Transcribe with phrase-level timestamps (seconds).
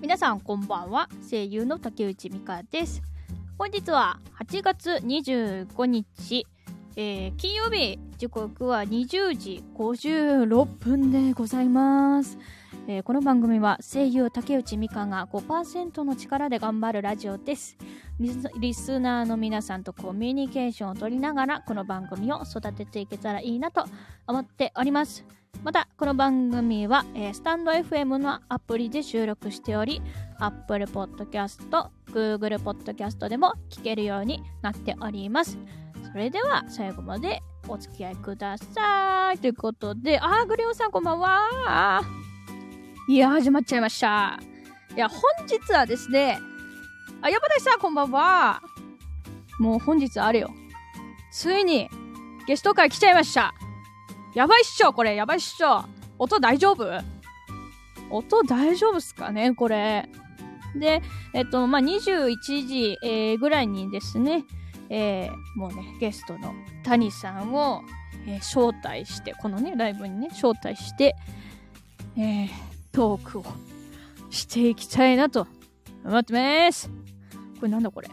[0.00, 1.10] 皆さんこんばんは。
[1.30, 3.02] 声優の竹内美香です。
[3.58, 6.46] 本日は8月25日、
[6.96, 7.98] えー、金曜日。
[8.16, 12.38] 時刻は20時56分でございます、
[12.86, 17.76] えーこの番組は声優竹内美香が5%の力で頑張るラジオです。
[18.18, 23.84] リスリスナーの皆さんとコミュニケーションを取りながらこの番組を育てていけたらいいなと
[24.26, 25.39] 思っております。
[25.62, 30.00] またこの番組は、えースタンド FM のアプリで収録しており
[30.38, 31.58] Apple Podcast、
[32.06, 35.58] Google Podcast でも聞けるようになっております。
[36.12, 39.38] それでは最後までお付き合いください。
[39.38, 42.00] ということであーグリオさんこんばんは。
[43.08, 44.40] いや始まっちゃいました。
[44.96, 46.38] いや本日はですね
[47.20, 48.62] あ山田さんこんばんは。
[49.58, 50.50] もう本日あれよ。
[51.32, 51.90] ついに
[52.46, 53.52] ゲスト会来ちゃいました。
[54.34, 55.14] やばいっしょこれ。
[55.16, 55.84] やばいっしょ。
[56.18, 56.86] 音大丈夫？
[58.10, 60.08] 音大丈夫っすかねこれ。
[60.74, 61.02] で
[61.34, 64.44] えっとまあ21時、えーぐらいにですね
[64.88, 67.82] えーもうねゲストの谷さんを、
[68.26, 71.16] えー招待してこのねライブにね招待して
[72.16, 72.48] えー
[72.92, 73.44] トークを
[74.30, 75.46] していきたいなと。
[76.04, 76.88] 思ってます。
[77.58, 78.08] これなんだこれ？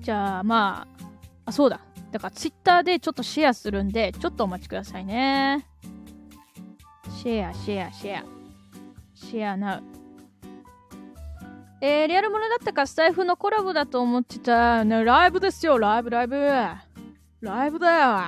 [0.00, 1.04] じゃあまあ
[1.46, 1.80] あそうだ。
[2.10, 5.66] だからツイッターでちょっとシェアするんでちょっとお待ちくださいね。
[7.22, 8.24] シェアシェアシェア。
[9.14, 9.82] シェアナウ。
[11.80, 15.78] えー、リアルものだったかスタイフのコラボだと思ってた、ね、ライブですよ。
[15.78, 16.36] ライブライブ。
[17.40, 18.18] ライブだよ。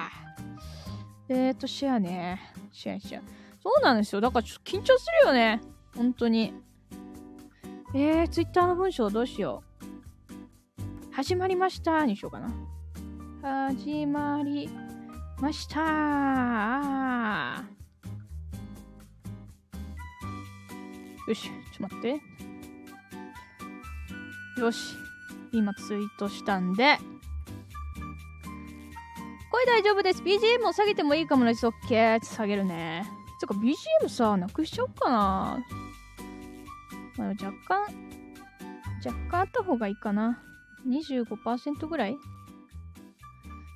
[1.28, 2.40] えーとシェアね。
[2.72, 3.22] シェアシェア。
[3.62, 4.20] そうなんですよ。
[4.20, 5.60] だからちょっと緊張するよね。
[5.96, 6.54] 本当に。
[7.94, 11.14] えー、ツイッターの文章どうしよう。
[11.14, 12.50] 始まりましたにしようかな。
[13.42, 14.68] 始まり
[15.40, 15.80] ました
[21.26, 22.00] よし、ちょっと待っ
[24.56, 24.60] て。
[24.60, 24.94] よし、
[25.52, 26.98] 今ツイートしたんで。
[29.50, 30.22] 声大丈夫です。
[30.22, 31.66] BGM を下げてもいいかもです。
[31.66, 32.22] OK。
[32.22, 33.06] 下げるね。
[33.40, 35.64] つうか BGM さ、なくしちゃおうかな。
[37.16, 37.80] まあ、若干、
[39.02, 40.42] 若干あった方がいいかな。
[40.86, 42.18] 25%ぐらい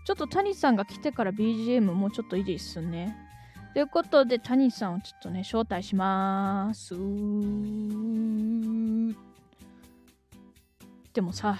[0.04, 3.16] ちょっと谷さんが来てから BGM もうちょっと維持すね。
[3.72, 6.94] ということで、谷さんをちょっとね、招待しまーす。
[11.12, 11.56] でもさ、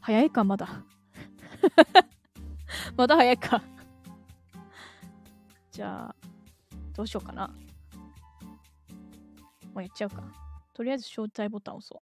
[0.00, 0.84] 早いか、まだ。
[2.96, 3.62] まだ早いか。
[5.72, 6.14] じゃあ、
[6.94, 7.48] どうしようかな。
[9.72, 10.22] もうやっちゃうか。
[10.74, 12.11] とりあえず招待ボタン押そう。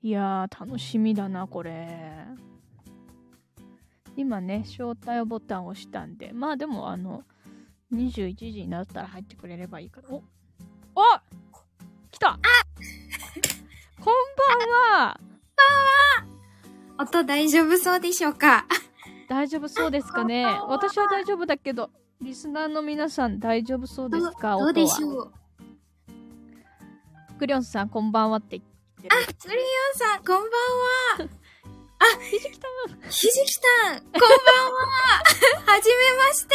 [0.00, 1.88] いやー、楽しみだな、これ。
[4.16, 7.24] 今ね、招待ボタンを押したんで、まあでも、あの、
[7.92, 10.08] 21時になったら入ってくれればいいから。
[10.10, 10.22] おお
[12.10, 12.38] 来た。
[14.00, 14.14] こん
[14.94, 15.20] ばんは。
[17.00, 18.66] 音大丈夫そうでしょうか？
[19.28, 20.44] 大丈夫そうですかね。
[20.68, 24.56] 私は大丈夫だけど、リスナーの皆さん大丈夫そうですか？
[24.58, 24.86] どうで。
[24.86, 25.32] しょう？
[27.38, 28.67] クリオンさん、こんばんはって言っ。
[29.06, 29.62] あ、スリオン
[29.94, 31.38] さん、こんばんは。
[32.30, 32.68] ひじきた
[33.08, 35.72] ひじきさん、こんばんは。
[35.72, 36.54] はじめまして。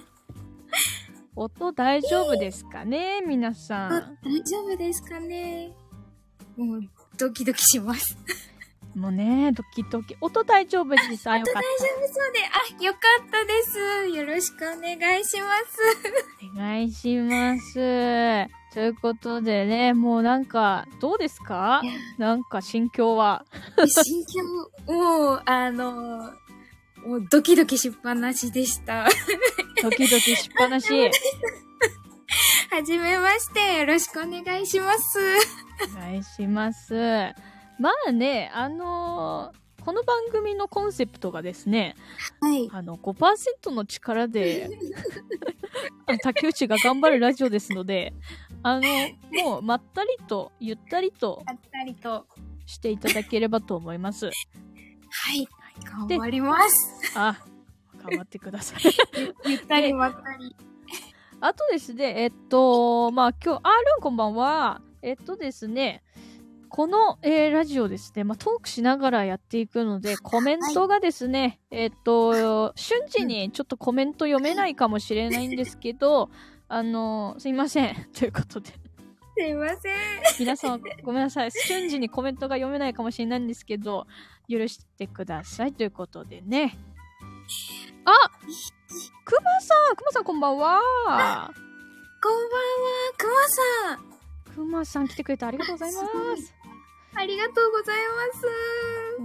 [1.36, 4.18] 音大丈夫ですかね皆さあん。
[4.22, 5.72] 大丈夫ですかね
[6.56, 6.80] もう、
[7.16, 8.16] ドキドキします。
[8.94, 10.16] もうね、ドキドキ。
[10.20, 11.28] 音大丈夫です。
[11.28, 12.38] あ、よかっ大丈夫そうで、
[12.80, 14.16] あ、よかったです。
[14.16, 15.76] よろしくお願いします。
[16.40, 16.52] た。
[16.54, 17.74] お願いします。
[18.72, 21.82] ということでね、もうなんか、どうですか？
[22.18, 23.44] なんか心境は？
[23.86, 24.24] 心
[24.86, 26.32] 境、もう、あの、
[27.04, 29.06] もうドキドキしっぱなしでした。
[29.82, 30.88] ドキドキしっぱなし。
[32.70, 35.18] はじめまして、よろしくお願いします。
[35.96, 36.94] お願いします。
[37.78, 41.94] まあね、あのーこの番組のコンセプトがですね、
[42.40, 42.70] はい。
[42.72, 44.70] あの、5%の力で、
[46.22, 48.14] 竹内が頑張るラジオですので、
[48.62, 48.88] あの、
[49.42, 52.26] もう、まったりと、ゆったりとあったりと。
[52.66, 54.26] していただければと思います。
[54.26, 54.32] は
[55.34, 55.48] い。
[55.84, 57.12] 頑張ります。
[57.14, 57.44] あ、
[58.02, 58.82] 頑張ってください。
[59.46, 60.54] ゆったりまったり。
[61.40, 64.80] あとですね、えっと、まあ今日、あールンこんばんは。
[65.02, 66.02] えっとですね、
[66.74, 76.30] この、えーラジオですね、まあ、トークしながらやっていくので、コメントがですね、えっと、瞬時にちょっとコメント読めないかもしれないんですけど、
[76.66, 77.94] あの、すいません。
[78.12, 78.72] ということで、
[79.36, 79.94] すいません。
[80.40, 81.52] 皆様ごめんなさい。
[81.52, 84.08] 瞬時にコメントが読めないかもしれないんですけど、
[84.50, 86.76] 許してくださいということでね。
[88.04, 88.10] あ
[89.24, 91.52] くまさんくまさんこんばんはこんばんは、
[93.16, 94.14] くまさん。
[94.54, 96.00] くまさん来てくれてありがとうございま
[96.36, 96.63] すす。
[97.16, 97.96] ありがとうござい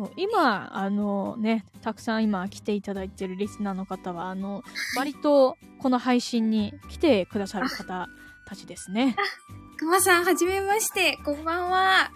[0.02, 0.12] ます。
[0.16, 4.64] 今、あのね、たくさん今来ていただいてるリスナーの方は、あの、
[4.96, 8.08] 割とこの配信に来てくださる方
[8.48, 9.16] たちですね。
[9.78, 11.18] くまさん、はじめまして。
[11.24, 12.12] こんばんは。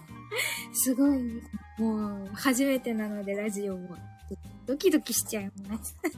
[0.72, 1.42] すごい。
[1.78, 3.96] もう、初めてなので、ラジオも。
[4.66, 5.96] ドキドキしちゃいます。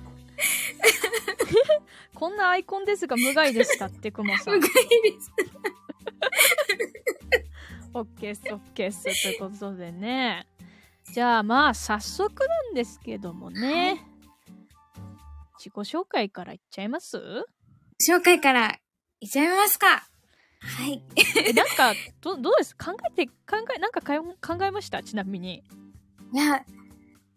[2.15, 4.61] こんなアイコンですが無害でしたって、くまさんう。
[4.61, 4.77] がいで
[5.21, 5.33] す。
[7.95, 9.03] オッケーっす、オッケーっす。
[9.03, 10.47] ということでね。
[11.13, 14.01] じゃあまあ、早速なんですけどもね。
[15.59, 17.19] 自己紹介からいっちゃいます？
[18.09, 18.79] 紹介から、
[19.21, 20.09] いっちゃいますか。
[20.61, 21.03] はい。
[21.47, 22.77] え、なんか、どどうです？
[22.77, 23.33] 考えて、考
[23.77, 25.03] え、なんか考えました？
[25.03, 25.63] ちなみに。
[26.33, 26.65] いや、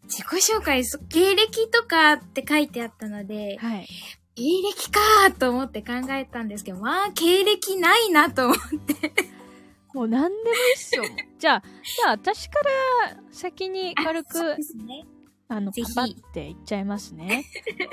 [0.04, 3.88] 自己紹介、そ経歴とかって書いてあったので、はい。
[4.36, 9.12] 経歴かーと思って考えたんですけど、まあ、経歴ないなと思って。
[9.96, 11.06] もう何でもいいっすよ。
[11.40, 15.06] じゃあ、じゃあ私から先に軽くそうで、すね。
[15.48, 17.46] あの、パパっていっちゃいますね。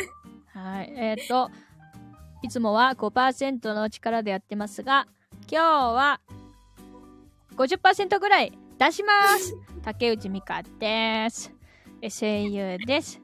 [0.52, 0.92] はい。
[0.96, 1.48] えっ、と、
[2.42, 5.06] いつもは5%の力でやってますが、
[5.48, 6.20] 今日は
[7.54, 9.56] 50%ぐらい出します。
[9.84, 11.54] 竹内美香です。
[12.00, 13.20] え声優です。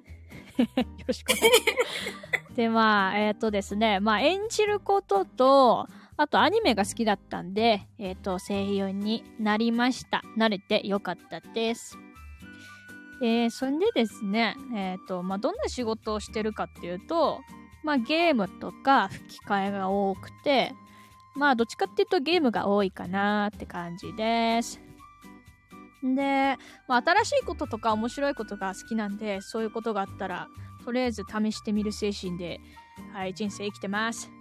[0.56, 0.66] よ
[1.04, 2.54] ろしくお願いします。
[2.54, 5.88] で、まあ、えっ、とですね、まあ、演じることと、
[6.20, 10.22] あとアニメが好きだったんで、えっ、と、声優になりました。
[10.36, 11.96] 慣れてよかったです。
[13.22, 17.38] えー、それでですね、えっ、と、まあ、どんな仕事をしてるかっていうと、
[17.84, 20.72] まあ、ゲームとか吹き替えが多くて、
[21.36, 24.80] まあ、どっちかっていうとゲームが多いかなって感じです。
[26.02, 26.56] で、
[26.88, 30.48] まあ、新しいこととか面白いことが好きなんで、そういうことがあったら、
[30.84, 32.60] とりあえず試してみる精神で、
[33.12, 34.37] はい、人生生きてます。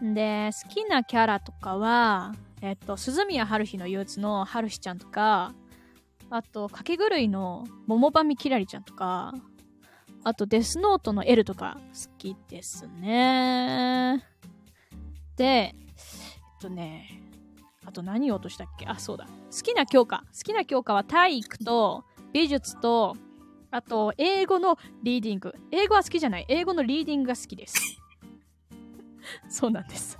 [0.00, 5.54] で、好きなキャラとかは、えっと、鈴宮春日の憂鬱の春日ちゃんとか、
[6.30, 9.32] あと、かけ狂いの桃ばみきらりちゃんとか、
[10.24, 14.24] あと、デスノートの L とか好きですね。
[15.36, 15.74] で、えっ
[16.60, 17.22] とね、
[17.86, 18.86] あと何を落としたっけ？
[18.86, 19.26] あ、そうだ。
[19.26, 20.24] 好きな教科。
[20.32, 23.16] 好きな教科は体育と美術と、
[23.70, 25.54] あと、英語のリーディング。
[25.70, 26.46] 英語は好きじゃない。
[26.48, 27.98] 英語のリーディングが好きです。
[29.48, 30.18] そうなんです。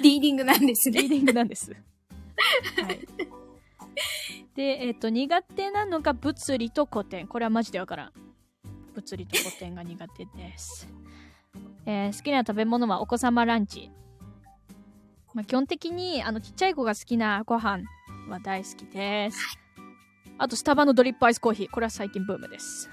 [0.00, 1.02] リーディングなんですね。
[1.02, 1.72] リーディングなんです。
[2.82, 3.08] はい。
[4.54, 7.26] で、えっ、と、苦手なのが物理と古典。
[7.26, 8.12] これはマジでわからん。
[8.94, 10.88] 物理と古典が苦手です。
[11.86, 13.90] えー好きな食べ物はお子様ランチ。
[15.32, 17.84] まあ、基本的に、あの、ちっちゃい子が好きなご飯
[18.28, 19.38] は大好きです。
[20.38, 21.70] あと、スタバのドリップアイスコーヒー。
[21.70, 22.90] これは最近ブームです。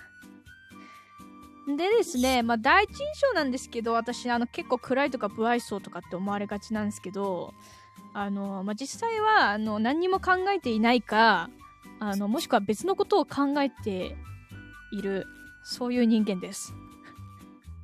[1.76, 7.54] でですね、まあ、第一印象なんですけど、私、あの、結構暗いとか不愛想とかって思われがちなんですけど、
[8.14, 11.50] あの、まあ、実際は、あの、何にも考えていないか、
[12.00, 14.16] あの、もしくは別のことを考えて
[14.94, 15.26] いる、
[15.64, 16.74] そういう人間です。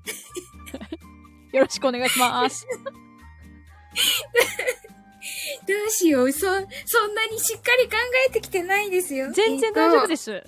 [1.51, 2.65] よろしくお願いします。
[5.67, 6.31] どうしよう。
[6.31, 6.55] そ、そん
[7.15, 7.95] なにしっかり考
[8.29, 9.31] えてきてないですよ。
[9.31, 10.31] 全然大丈夫です。
[10.31, 10.43] えっ、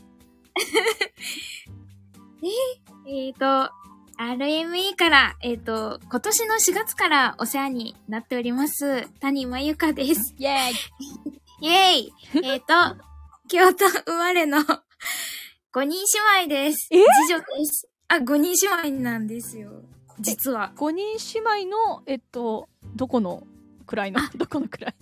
[3.08, 3.72] ー、と、
[4.18, 10.34] RME から、えっ、と、今年の4月からお世話になっております、谷真由香です。
[10.38, 12.74] イェーイイェイえっと、
[13.48, 16.04] 京都生まれの5人
[16.40, 16.88] 姉妹です。
[16.92, 16.98] え？
[17.28, 17.88] 次女です。
[18.08, 19.84] あ、5人姉妹なんですよ。
[20.20, 20.72] 実は。
[20.78, 23.46] 5人姉妹の、えっと、どこの？
[23.86, 24.20] 位の？
[24.36, 24.96] どこの位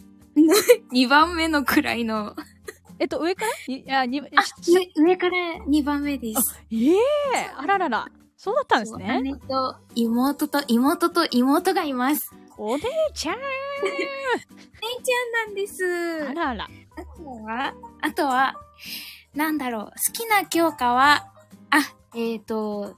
[0.91, 2.35] 2 番目のくらいの。
[3.03, 3.51] えっと、上から？
[3.67, 4.23] にいや、に、あ、
[4.65, 5.35] 上、上から
[5.67, 6.41] 2番目です。
[6.71, 6.97] ええ
[7.57, 8.07] あららら。
[8.37, 9.21] そうだったんですね。
[9.21, 12.31] 姉と妹と妹と妹がいます。
[12.57, 12.83] お姉
[13.13, 16.29] ちゃん姉ちゃんなんです。
[16.29, 16.67] あらら。
[16.95, 18.55] あとは、あとは、
[19.35, 21.27] なんだろう、好きな教科は、
[21.71, 21.79] あ、
[22.15, 22.95] えっ、ー、と、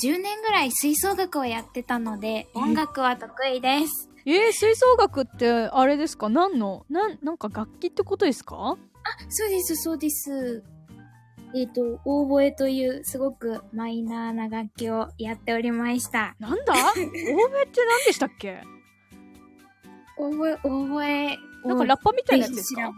[0.00, 4.08] 10年ぐらい吹奏楽をやってたので、音楽は得意です。
[4.26, 6.28] えー、吹奏楽ってあれですか？
[6.28, 8.76] 何のなん、なんか楽器ってことですか？
[9.28, 10.62] そうです、そうです。
[11.54, 16.36] えっ、と、オーボエというすごくマイナーな楽器をやっておりました。
[16.38, 16.74] なんだ？
[16.74, 18.62] 欧米って何でしたっけ？
[20.18, 22.92] オーボエ、オーボエをなんかラッパみたいなやつですか？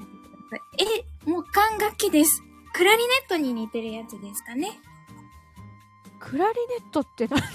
[0.79, 2.43] え、もう管楽器です。
[2.73, 4.81] クラリネットに似てるやつですかね。
[6.19, 7.41] クラリネットって何？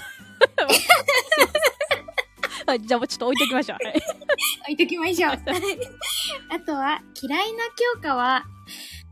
[2.67, 3.85] はい、じゃあもうちょっと置い ときましょう。
[3.85, 3.95] はい
[4.63, 5.31] 置いときましょう。
[5.31, 8.45] あとは、嫌いな教科は、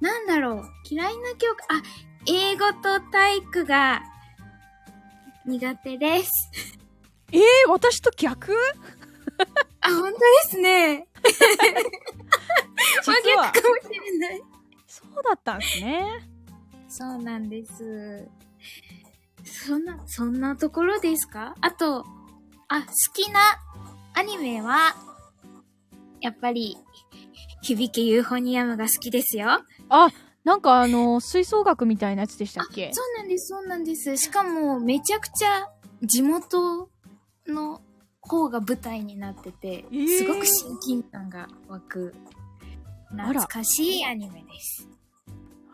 [0.01, 0.65] なんだろう。
[0.89, 1.81] 嫌いな教科、あ、
[2.27, 4.01] 英語と体育が
[5.45, 6.29] 苦手です。
[7.31, 8.53] えー、私と逆？
[9.81, 11.07] あ、本当ですね。
[13.03, 14.43] 真逆かもしれない。
[14.87, 16.05] そうだったんですね。
[16.87, 18.27] そうなんです。
[19.45, 21.55] そんな、そんなところですか？
[21.61, 22.05] あと、
[22.75, 23.39] あ、好きな
[24.15, 24.95] アニメは、
[26.21, 26.75] やっぱり、
[27.61, 29.61] 響けユーフォニアムが好きですよ。
[29.89, 30.09] あ、
[30.43, 32.91] なんかあの、吹奏楽みたいなやつでしたっけ？
[32.93, 34.17] そうなんです、そうなんです。
[34.17, 35.69] しかも、めちゃくちゃ
[36.01, 36.89] 地元
[37.47, 37.81] の
[38.21, 42.15] 方が舞台になってて、えーすごく親近感が湧く、
[43.11, 44.87] 懐かしいアニメです。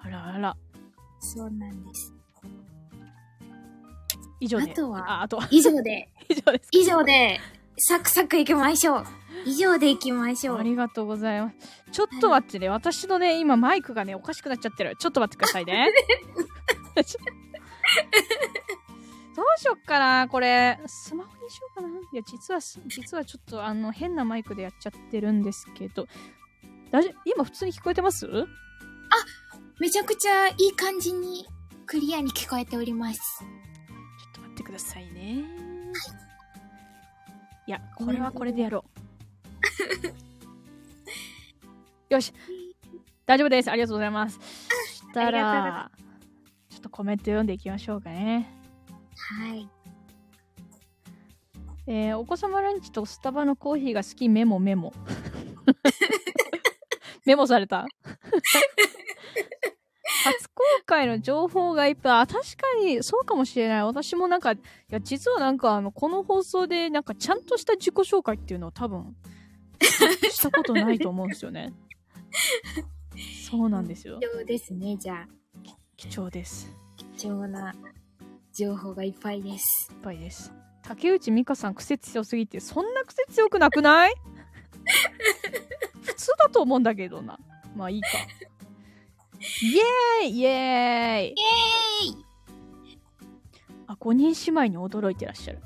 [0.02, 0.58] あらあら。
[1.22, 2.14] そうなんです。
[4.40, 4.72] 以上で。
[4.72, 5.48] あとはあ、あとは。
[5.52, 6.70] 以上で、 以上です。
[6.72, 7.40] 以上で、
[7.78, 9.06] サクサク行きましょう。
[9.46, 10.58] 以上で行きましょう。
[10.58, 11.56] ありがとうございます。
[11.92, 12.68] ちょっと待ってね。
[12.70, 14.96] 私のね、今マイクがね、おかしくなっちゃってる。
[14.98, 15.90] ちょっと待ってくださいね。
[19.36, 20.80] どうしよっかな、これ。
[20.86, 21.88] スマホにしようかな。
[21.88, 26.08] いや、実はす、実はちょっと、あの、変なマイクでやっちゃってるんですけど。
[26.92, 27.14] 大丈夫？
[27.24, 28.28] 今普通に聞こえてます？
[28.28, 28.48] ちょ
[29.80, 31.48] めちゃくちゃいい感じに
[31.86, 33.22] クリアに聞こえております。
[34.60, 35.46] ってくださいね。
[37.66, 38.84] いや、これはこれでやろ
[42.10, 42.14] う。
[42.14, 42.34] よし。
[43.26, 43.70] 大丈夫です。
[43.70, 44.40] ありがとうございます。
[44.40, 45.92] そしたら、
[46.70, 48.50] ちょっとコメント読んでいきましょうかね。
[49.16, 49.70] はい。
[51.88, 54.94] えーお子様ランチとスタバのコーヒーが好きメモメモ。
[57.26, 57.88] メモされた？
[60.26, 62.22] 初公開の情報がいっぱい。
[62.22, 62.46] あ、確か
[62.84, 63.84] にそうかもしれない。
[63.84, 64.58] 私もなんか、い
[64.90, 69.16] や、実はなんかあの、この放送でなんかちゃんとした自己紹介っていうのを多分、
[70.32, 71.74] したことないと思うんですよね。
[73.50, 74.28] そうなんですよ貴。
[74.28, 75.28] 重ですね、じゃあ。
[75.98, 76.74] 貴重です。
[77.18, 77.76] 貴重な
[78.54, 79.92] 情報がいっぱいです。
[79.92, 80.52] いっぱいです。
[80.84, 84.14] 竹内美香さん癖強すぎて、そんな癖強くなくない？
[86.02, 87.38] 普通だと思うんだけどな。
[87.76, 88.08] まあいいか。
[89.40, 92.26] イエーイイエーイイエーイ
[93.88, 95.60] あ、5人姉妹に驚いてらっしゃる。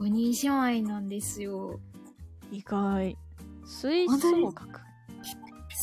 [0.00, 1.78] お兄姉妹なんですよ。
[2.50, 3.16] 意外。
[3.64, 4.80] 吹奏楽。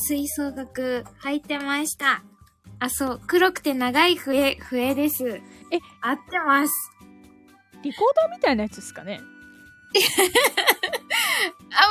[0.06, 2.24] 吹奏楽入ってました。
[2.80, 5.26] あ、そう、黒くて長い笛、笛です。
[5.26, 5.40] え、
[6.00, 6.72] 合ってます。
[7.82, 9.20] リコーダーみたいなやつですかね
[11.70, 11.86] あ、ま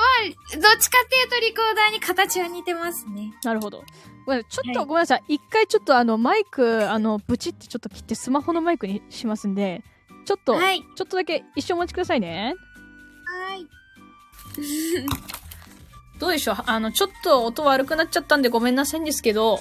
[0.58, 3.34] あ、どっちかっていうとリコーダーに形は似てますね。
[3.44, 3.84] なるほど。
[4.26, 5.24] ちょっとはいごめんなさい。
[5.28, 9.84] 一回ちょっとあの、マイク、あの、ブチってちょっと切ってスマホのマイクにしますんで、
[10.26, 10.82] ちょっと、はい。
[10.96, 12.56] ちょっとだけ一生お待ちくださいね。
[13.26, 13.68] はい。
[16.20, 16.56] どうでしょう？
[16.66, 19.60] あの、ちょっと音悪くなっちゃったんでごめんなさいんですけど、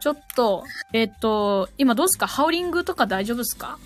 [0.00, 2.26] ちょっと、えっ、と、今どうですか？
[2.26, 3.78] ハウリングとか大丈夫ですか？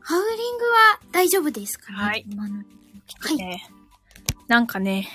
[0.00, 1.98] ハウリングは大丈夫ですかね？
[1.98, 2.62] はい今のは
[3.32, 3.36] い。
[3.36, 3.68] ね、
[4.46, 5.08] なんかね、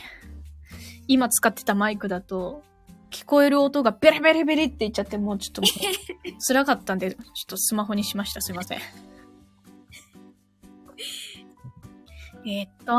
[1.08, 2.64] 今使ってたマイクだと、
[3.12, 5.62] 聞こえる音がベレベレベレって言っちゃって、もうちょっと
[6.48, 8.42] 辛かったんで、ちょっとスマホにしました。
[8.42, 8.80] すいません。
[12.46, 12.94] えっと、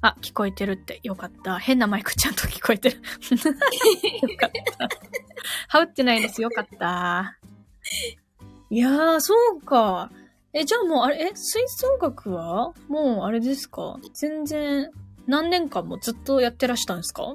[0.00, 1.58] あ、聞こえてるってよかった。
[1.58, 2.96] 変なマイクちゃんと聞こえてる。
[4.28, 4.88] よかった。
[5.78, 6.40] はうってないです。
[6.40, 7.36] よかった。
[8.70, 10.10] いやー、そうか。
[10.52, 12.72] え、じゃあもう、あれ、え、吹奏楽は？
[12.88, 13.98] もう、あれですか？
[14.14, 14.90] 全然、
[15.28, 17.34] 何年間もずっとやってらしたんですか？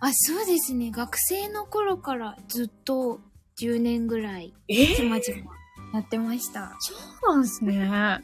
[0.00, 0.90] あ、そうですね。
[0.90, 3.20] 学生の頃からずっと
[3.58, 5.52] 10年ぐらい、えちまちま
[5.94, 6.76] やってました。
[6.78, 6.94] そ
[7.28, 8.22] うなんですね。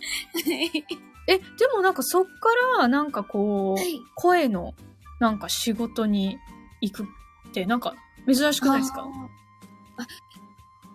[1.26, 1.42] え、で
[1.74, 2.30] もなんかそっか
[2.78, 4.74] ら、なんかこう、はい声の、
[5.20, 6.36] なんか仕事に
[6.82, 7.06] 行くっ
[7.52, 7.94] て、なんか
[8.26, 9.02] 珍しくないですか？
[9.96, 10.06] ああ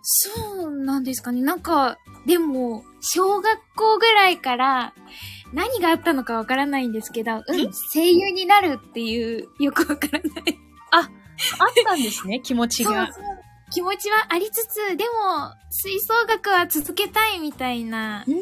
[0.10, 1.42] そうなんですかね。
[1.42, 4.94] なんか、でも、小学校ぐらいから
[5.54, 7.44] 何があったのかわからないんですけど、うん、
[7.94, 10.58] 声優になるっていう、よくわからない。
[10.92, 11.08] あっ
[11.86, 13.08] たんですね、 気持ちが。
[13.08, 13.38] そうそう
[13.70, 18.40] 気持ちはありつつ、でも、吹奏楽は続けたいみたいなう、ーん。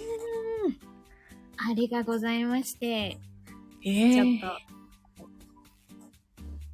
[1.58, 3.18] あれがございまして、
[3.84, 4.48] えちょっー、と。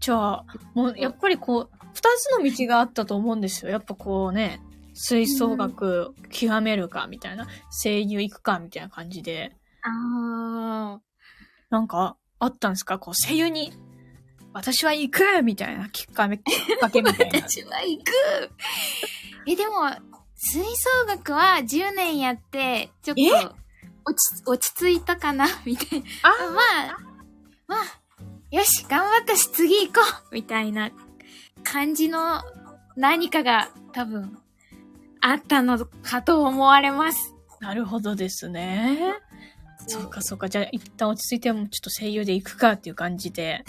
[0.01, 3.71] じゃあ、もうやっぱりこう、二つの道があったと思うんですよ。
[3.71, 4.59] やっぱこうね、
[5.03, 7.47] 吹奏楽極めるか、みたいな、
[7.83, 10.99] 声優行くか、みたいな感じで、あ
[11.69, 12.99] なんか、あったんですか？
[12.99, 13.73] こう、声優に、
[14.53, 17.47] 私は行くみたいなきっかけ、きっかけみたいー、な。
[17.49, 18.11] 私は行く。
[19.47, 19.89] え、でも、
[20.35, 23.31] 吹奏楽は10年やって、ちょっと、え？
[24.03, 26.05] 落ち、落ち着いたかなみたいな。
[26.23, 26.61] あま
[26.93, 26.97] あ、
[27.67, 28.01] まあ、
[28.49, 30.91] よし、頑張ったし次行こうみたいな
[31.63, 32.41] 感じの
[32.95, 34.37] 何かが多分
[35.21, 37.35] あったのかと思われます。
[37.59, 39.13] なるほどですね。
[39.87, 40.49] そうかそうか。
[40.49, 43.63] じゃあ一旦落ち着いてもちょっと声優で行くかっていう感じで。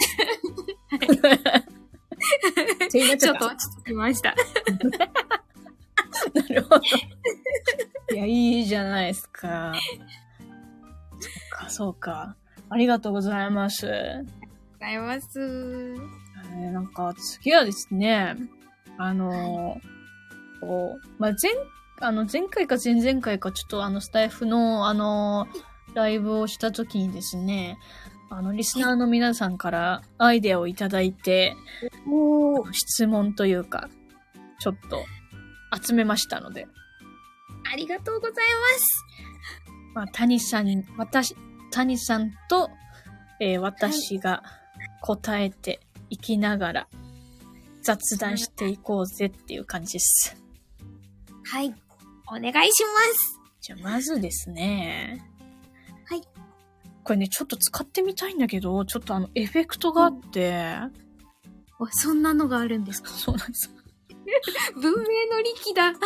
[2.89, 4.35] ちちょっと落ち着きました。
[6.33, 6.81] なるほど。
[8.13, 9.73] いや、いいじゃないですか。
[11.19, 12.35] そうか、そうか。
[12.69, 13.85] ありがとうございます。
[13.85, 13.91] ご
[14.79, 15.39] ざいます。
[15.39, 18.35] えーなんか、次はですね、
[18.97, 19.92] あのー
[21.19, 21.51] まあ、前、
[21.99, 27.77] あの、前回か前々回か、ちょっとあの、スタイフの、あのーライブをした時にですね、
[28.29, 31.55] あの、リスナーの皆さんからアイデアをいただいて、
[32.71, 33.89] 質問というか、
[34.59, 35.05] ちょっと
[35.85, 36.67] 集めましたので、
[37.71, 38.41] ありがとうございま
[38.79, 39.05] す。
[39.93, 41.35] まあ、谷さん、私、
[41.71, 42.69] 谷さんと、
[43.39, 44.41] えー私が
[45.01, 46.87] 答えていきながら
[47.81, 50.42] 雑談していこうぜっていう感じです。
[51.45, 51.73] はい。
[52.27, 53.39] お願いします。
[53.61, 55.23] じゃあ、まずですね。
[56.05, 56.21] はい。
[57.03, 60.77] これね、ちょっと使ってみたいんだけど、ちょっとあの、エフェクトがあって、
[61.79, 63.09] お、そんなのがあるんですか？
[63.09, 63.69] そうなんです。
[64.75, 65.03] 文明の
[65.43, 65.99] 力だ。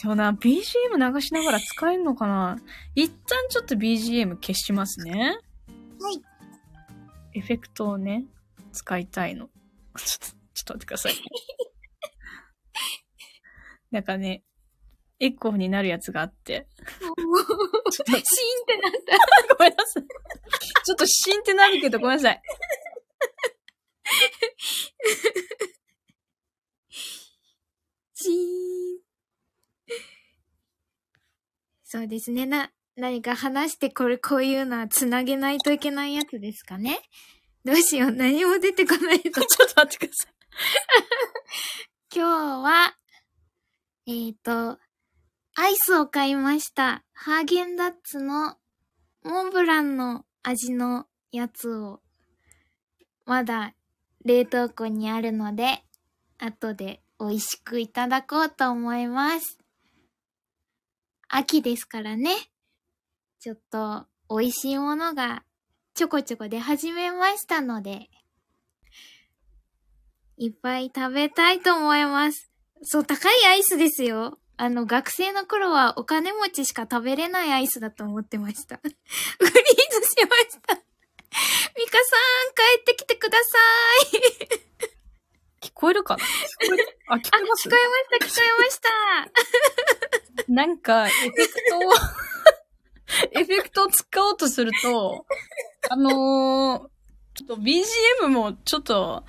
[0.00, 2.56] でもな、BGM 流しながら使えるのかな？
[2.94, 5.38] 一旦ちょっと BGM 消しますね。
[6.00, 6.22] はい。
[7.34, 8.24] エフェクトをね、
[8.72, 9.48] 使いたいの。
[9.96, 11.14] ちょっと、ちょっと待ってください。
[13.90, 14.44] なんかね、
[15.20, 16.68] エコーになるやつがあって。
[16.80, 18.24] ちょっと、シーンっ
[18.66, 18.92] てなっ
[19.48, 19.54] た。
[19.56, 20.04] ごめんなさい。
[20.84, 22.42] ちょっとシーンってなるけど、ごめんなさい。
[28.14, 28.98] シーン。
[31.84, 32.46] そうですね。
[32.46, 37.00] な、何か話してこれ、こういうのは繋げないといけないやつですかね
[37.64, 38.12] どうしよう。
[38.12, 39.22] 何も出てこないぞ。
[39.22, 40.34] ちょっと待ってください。
[42.14, 42.96] 今日は、
[44.06, 44.78] えっ、と、
[45.60, 47.02] アイスを買いました。
[47.12, 48.54] ハーゲンダッツの
[49.24, 52.00] モンブランの味のやつを、
[53.26, 53.74] まだ
[54.24, 55.82] 冷凍庫にあるので、
[56.38, 59.58] 後で美味しくいただこうと思います。
[61.28, 62.36] 秋ですからね。
[63.40, 65.42] ちょっと美味しいものが
[65.94, 68.08] ちょこちょこ出始めましたので、
[70.36, 72.48] いっぱい食べたいと思います。
[72.82, 74.38] そう、高いアイスですよ。
[74.60, 78.80] あの、学生の頃はお金持ちしか食べれないアイスだと思ってました。
[78.82, 78.96] フリー
[79.46, 80.74] ズしました。
[80.74, 80.82] ミ
[81.86, 82.16] カさ
[82.50, 83.58] ん、帰ってきてくださ
[84.18, 84.20] い。
[85.60, 86.24] 聞こえるかな？
[86.24, 86.98] 聞こえる？
[87.06, 87.68] あ、聞こあ、えます？
[87.68, 88.80] 聞こえました、聞こえまし
[90.44, 90.52] た。
[90.52, 91.36] なんか、エフェク
[91.70, 91.92] トを、
[93.40, 95.24] エフェクトを使おうとすると、
[95.88, 96.88] あのー
[97.34, 99.24] ちょっと BGM もちょっと、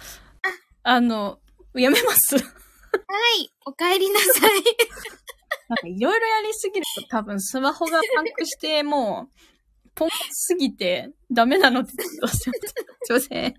[0.81, 1.39] あの、
[1.75, 2.35] やめます。
[2.91, 2.99] は
[3.41, 4.63] い、お帰りなさい。
[5.69, 9.28] なんかいろいろやりすぎると多分スマホがパンクして、も
[9.86, 12.54] う、ポンすぎてダメなのって、すいません。
[12.54, 13.54] すいません。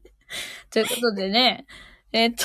[0.70, 1.66] ということでね、
[2.12, 2.44] えっと、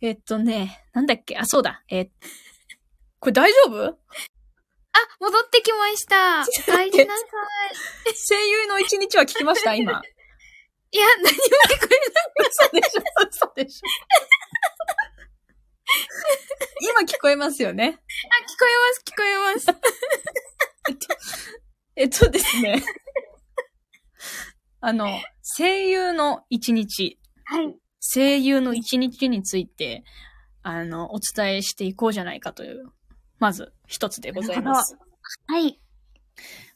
[0.00, 1.36] えっとね、なんだっけ？
[1.36, 1.82] あ、そうだ。
[1.90, 2.06] え
[3.18, 3.84] これ大丈夫？
[3.84, 3.96] あ、
[5.20, 6.42] 戻ってきました。
[6.42, 7.24] お帰りなさ
[8.28, 9.74] 声優の一日は聞きました？
[9.74, 9.92] 今。
[9.92, 9.94] い。
[10.94, 12.48] いや、何も聞こえない。
[12.50, 13.88] 嘘でしょ嘘でしょ
[16.80, 17.84] 今聞こえますよね？
[17.86, 19.66] あ、聞こえます、聞こえます。
[21.96, 22.82] えっとですね。
[24.80, 25.20] あの、
[25.56, 27.76] 声優の一日、はい。
[28.00, 30.02] 声優の一日について、
[30.62, 32.92] あの、お伝えしていこうじゃないかという、
[33.38, 34.96] まず一つでございます。
[35.46, 35.80] はい。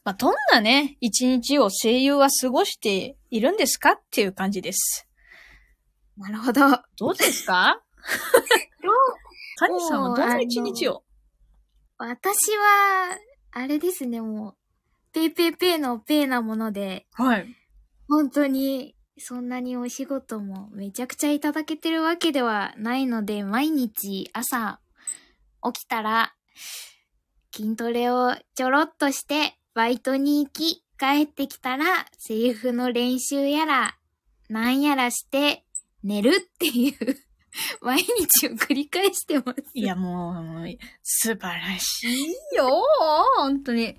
[0.05, 5.05] まあ、どんなね、一日を声優は過ごしているんですかっていう感じです。
[6.15, 6.61] なるほど。
[6.97, 7.81] どうですか？
[9.57, 11.03] 谷さんはどんな一日を？
[11.97, 13.17] 私は、
[13.51, 14.55] あれですね、もう、
[15.13, 17.47] ペイペイペイのペイなもので、はい。
[18.07, 24.79] 本当に、そんなにお仕事もめちゃくちゃいただけてるわけではないので、毎日朝
[25.73, 26.35] 起きたら、
[27.51, 33.97] 筋トレをちょろっとして、バイトに行き、帰ってきたら、セリフの練習やら、
[34.49, 35.65] なんやらして、
[36.03, 37.17] 寝るっていう、
[37.81, 39.63] 毎日を繰り返してます。
[39.73, 40.31] いや、も
[40.63, 40.67] う、
[41.03, 42.69] 素晴らしいよ
[43.37, 43.97] 本当に。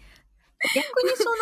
[0.75, 1.37] 逆にその、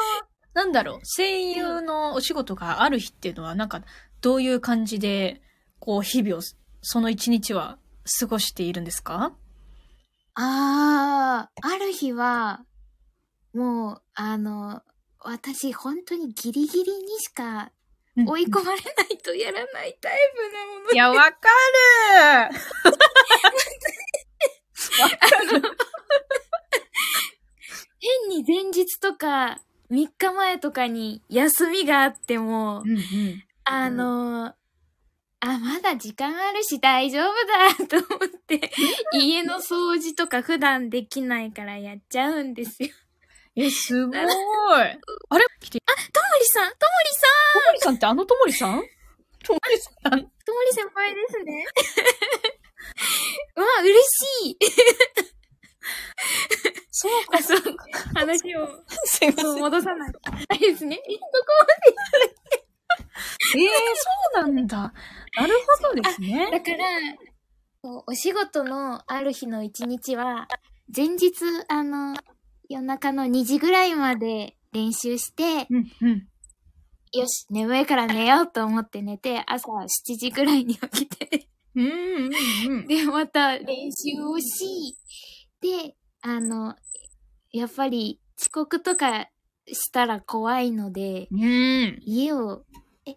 [0.55, 3.83] なんだろう、声優のお仕事がある日っていうのは、なんか、
[4.21, 5.43] どういう感じで、
[5.79, 6.41] こう、日々を、
[6.83, 7.79] その一日は
[8.21, 9.35] 過ごしているんですか？
[10.35, 12.65] あー、ある日は、
[13.55, 14.83] もう、あの、
[15.21, 17.73] 私、本当にギリギリにしか
[18.25, 20.93] 追い込まれないとやらないタイプなもの。
[20.93, 22.57] いや、わかる
[28.01, 28.45] 変に
[29.01, 33.43] とか3日前とかに休みがあっても、うんうん。
[33.65, 34.53] あのー
[35.41, 38.71] あ、まだ時間あるし大丈夫だと思って、
[39.13, 42.89] 家の掃除とか普段できないからやっちゃうんですよ。
[43.57, 44.19] え、すごい。
[44.21, 45.47] あれ？
[45.61, 45.99] 来て、とも
[46.39, 48.83] りさんともりさともりさんってあのともりさん？
[49.45, 51.65] ともりさんんともり先輩ですね。
[53.57, 54.59] うわ、嬉しい
[56.91, 57.61] そうあ、そう、
[58.15, 58.67] 話を
[59.05, 59.61] すいません。
[59.61, 60.13] 戻さない。
[60.49, 60.97] あれですね。
[60.97, 61.09] どこ
[63.57, 63.69] ええ
[64.35, 64.77] そうなんだ。
[65.37, 66.51] なるほどですね。
[66.51, 66.85] だから、
[68.07, 70.49] お仕事のある日の一日は、
[70.95, 71.33] 前日、
[71.69, 72.17] あの、
[72.69, 76.29] 夜中の2時ぐらいまで練習して、うんうん。
[77.13, 82.33] よし、眠いから寝ようと思って寝て、朝7時ぐらいに起きて、うんうん
[82.69, 82.87] うん。
[82.87, 84.97] で、また練習をし、
[85.61, 86.75] で、あの、
[87.53, 89.29] やっぱり遅刻とか
[89.67, 91.99] したら怖いので、うん。
[92.05, 92.65] 家を、
[93.07, 93.15] え、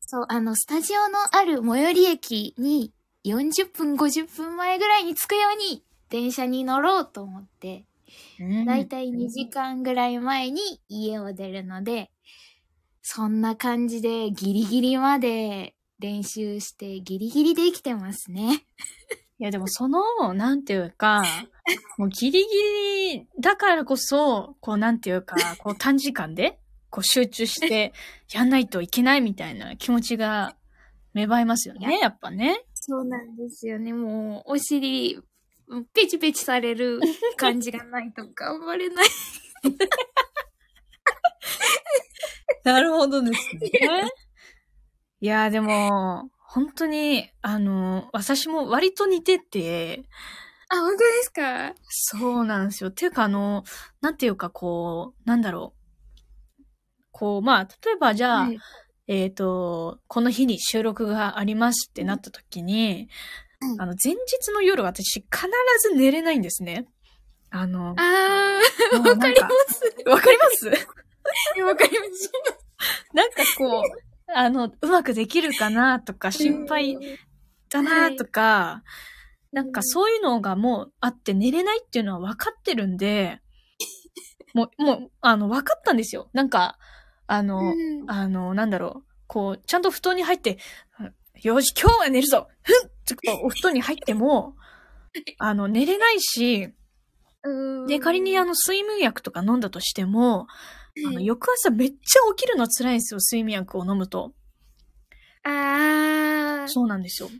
[0.00, 2.92] そう、あの、スタジオのある最寄り駅に
[3.24, 7.84] 40分、50分前ぐらいに着くように電車に乗ろうと思って、
[8.66, 12.10] だいたい2時間ぐらい前に家を出るので、
[13.02, 18.64] そんな感じでギリギリまで練習してギリギリできてますね。
[19.38, 21.22] いやでもその、なんていうか、
[21.96, 22.46] もうギリギ
[23.14, 26.58] リだからこそ、こうなんていうか、こう短時間で、
[26.90, 27.92] こう集中して
[28.32, 30.56] やんないといけないみたいな気持ちが
[31.14, 32.64] 芽生えますよね、やっぱね。
[32.74, 33.92] そうなんですよね。
[33.92, 35.18] もう、お尻、
[35.92, 37.00] ペチペチされる
[37.36, 39.06] 感じがないと頑張れない。
[42.64, 43.70] なるほどですね。
[45.20, 50.04] いや、でも、本当に、あの、私も割と似てて、
[50.68, 51.74] あ、本当ですか？
[51.88, 52.90] そうなんですよ。
[52.90, 53.64] っていうか、あの、
[54.00, 55.74] なんていうか、こう、なんだろ
[56.58, 56.62] う。
[57.10, 58.58] こう、まあ、例えばじゃあ、はい
[59.06, 63.08] えっ、と、この日に収録がありますってなった時に、うん
[63.78, 65.28] あの、前日の夜私必
[65.82, 66.86] ず寝れないんですね。
[67.50, 70.58] あの、あー、もうわかりまなんわかります？
[70.58, 70.66] す。
[71.62, 72.32] わかります。
[73.12, 76.96] なんかこう、あの、うまくできるかなとか、心配
[77.68, 78.82] だなとか、
[79.52, 83.40] なんかそういうのがもうあって寝れないっていうのは分かってるんで、
[84.54, 86.30] もう、もう、あの、分かったんですよ。
[86.32, 86.78] なんか、
[87.26, 90.58] あの、うんあの、なんだろう、こう、ちゃんと布団に入って、
[91.42, 94.56] よし、今日は寝るぞふんってこうお布団に入っても、
[95.38, 96.72] あの、寝れないし、
[97.42, 100.46] うんで、仮にあの、睡眠薬とか飲んだとしても、
[101.06, 101.96] あの、はい翌朝めっちゃ
[102.34, 104.32] 起きるの辛いんですよ、睡眠薬を飲むと。
[105.44, 106.68] あー。
[106.68, 107.30] そうなんですよ。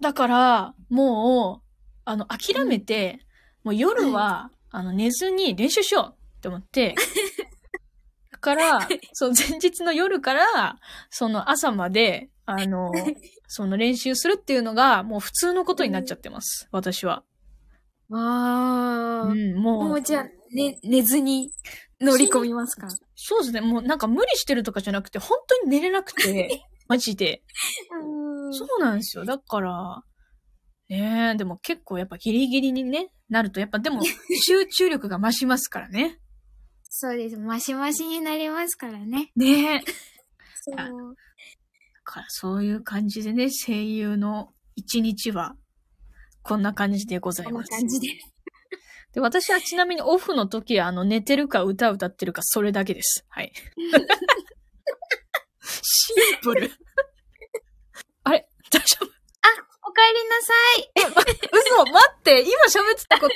[0.00, 1.68] だから、もう、
[2.04, 3.20] あの、諦めて、
[3.62, 7.02] もう夜は、あの、寝ずに練習しようって思って、だ
[8.44, 10.78] から、その前日の夜から、
[11.08, 12.90] その朝まで、あの、
[13.48, 17.24] その練習するっていうのが、もう普通のことになっちゃってます、私は。
[18.12, 19.30] あー。
[19.30, 21.50] うん、もう、もうじゃあ、ね、寝ずに
[22.00, 22.88] 乗り込みますか？
[23.14, 27.42] そうですね、もうなんか無理してるとかじゃなくて、本当に寝れなくて、マジで。
[28.02, 29.24] うんそうなんですよ。
[29.24, 30.02] だから、
[30.88, 34.02] ねえ、でも結構やっぱギリギリにね、なると、やっぱでも
[34.46, 36.20] 集中力が増しますからね。
[36.96, 37.36] そうです。
[37.36, 39.32] マシマシになりますからね。
[39.34, 39.80] ねえ。
[40.76, 41.16] だそう。
[42.04, 45.56] からそういう感じでね、声優の一日は、
[46.42, 47.70] こんな感じでございこんなます。
[47.70, 48.08] 感じで。
[49.12, 53.24] で、私はちなみにオフの時は、あの、寝てるか歌歌ってるか、それだけです。
[53.28, 53.52] はい。
[55.62, 56.70] シンプル。
[58.22, 58.48] あれ？
[58.70, 59.06] 大丈夫？
[59.86, 60.90] お帰りなさい。
[61.52, 63.34] 嘘待って今喋ってたこと、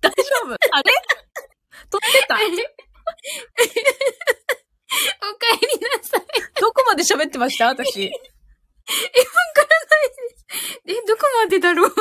[0.00, 0.54] 大丈夫？
[0.72, 0.92] あれ？
[1.90, 2.56] 撮ってた お帰り
[5.80, 6.20] なさい。
[6.60, 7.66] どこまで喋ってました？
[7.68, 8.04] 私。
[8.04, 8.10] え、
[11.06, 11.94] どこまでだろう？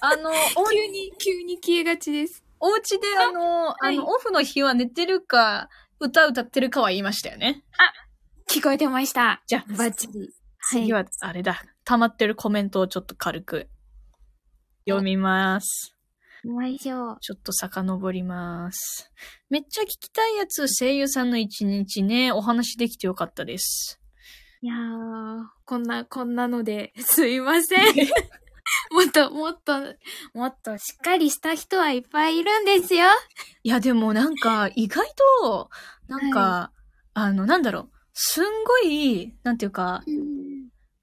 [0.00, 2.44] あの、お、急に、急に消えがちです。
[2.58, 5.68] お家であの、あはいの、オフの日は寝てるか、
[6.00, 7.62] 歌歌ってるかは言いましたよね。
[8.48, 9.42] 聞こえてました。
[9.46, 10.30] じゃあ、バッチリ。
[10.70, 11.62] 次は、あれだ。
[11.84, 13.68] 溜まってるコメントをちょっと軽く
[14.88, 15.95] 読みます。
[16.78, 17.16] しょう。
[17.20, 19.10] ちょっと遡ります。
[19.50, 24.00] めっちゃ聞きたいやつ、声優さんの一日ね、お話できてよかったです。
[24.62, 27.86] いやー、こんな、こんなので、 すいません。
[28.90, 29.94] もっと、もっと、
[30.34, 33.06] もっとしっかりした人はいっぱいいるんですよ。
[33.62, 35.06] いや、でもなんか、意外
[35.40, 35.70] と、
[36.08, 36.72] なんか、
[37.14, 40.02] あの、なんだろう、すんごい、なんていうか、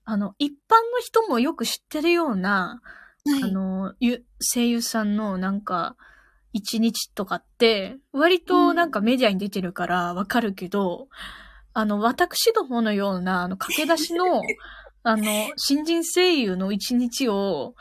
[0.06, 0.56] あの、一般
[0.94, 2.82] の人もよく知ってるような、
[3.26, 5.96] はいあの、ゆ声優さんのなんか、
[6.54, 11.08] 一日とかって、割となんかメディアに出てるからわかるけど、
[11.74, 14.42] あの、私どものような、あの、駆け出しの、
[15.04, 15.26] あの、
[15.58, 17.76] 新人声優の一日を、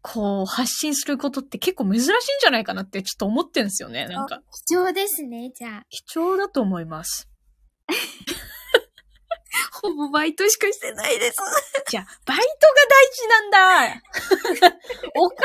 [0.00, 4.42] こう、発信することって結構珍しいんじゃないかなってちょっと思ってんですよね、なんか。
[4.66, 5.86] 貴重ですね、じゃあ。
[5.88, 7.28] 貴重だと思います。
[9.82, 11.38] ほぼバイトしかしてないです。
[11.88, 12.46] じゃあ、バイトが
[12.88, 14.02] 大事なんだ
[15.16, 15.44] お金、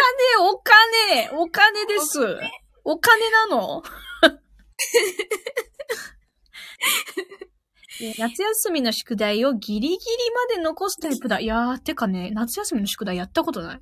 [0.49, 2.19] お金、お金です。
[2.83, 3.83] お金なの
[7.99, 9.97] で夏休みの宿題をギリギリ
[10.31, 11.39] まで残すタイプだ。
[11.39, 13.81] いやー、てかね、夏休みの宿題やったことない？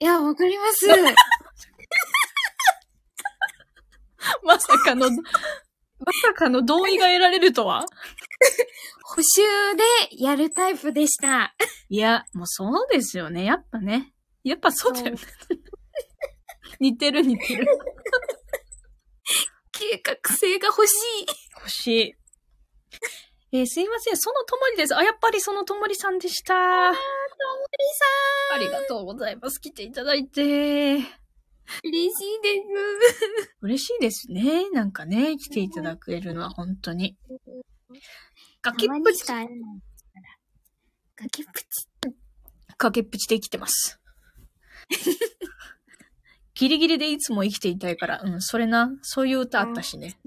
[0.00, 0.86] いや、わかります。
[4.44, 5.16] まさかの、ま
[6.22, 7.86] さかの同意が得られるとは？
[9.04, 9.42] 補習
[9.76, 9.82] で
[10.22, 11.54] やるタイプでした。
[11.88, 13.44] いや、もうそうですよね。
[13.44, 14.14] やっぱね。
[14.44, 15.18] やっぱそうだよね。
[16.80, 17.66] 似てる似てる。
[19.72, 21.26] 計画性が欲しい。
[21.56, 22.14] 欲しい。
[23.50, 24.16] えーすいません。
[24.16, 24.94] そのともりです。
[24.94, 26.90] あ、やっぱりそのともりさんでした。
[26.90, 26.94] あ
[28.58, 29.58] りがとうございます。
[29.58, 30.42] 来ていただいて。
[30.42, 31.04] 嬉しい
[32.42, 32.62] で
[33.40, 33.56] す。
[33.62, 34.68] 嬉しいですね。
[34.70, 37.16] なんかね、来ていただけるのは本当に。
[38.62, 39.26] 崖っぷち。
[39.26, 39.48] 崖っ
[41.52, 41.66] ぷち。
[42.76, 44.00] 崖っぷちで生きてます。
[46.54, 50.18] ギリギリでいつも生きていたいから、うん、それな、そういう歌あったしね。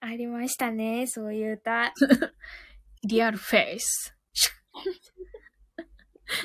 [0.00, 1.94] ありましたね、そういう歌。
[3.04, 4.14] リアルフェイス。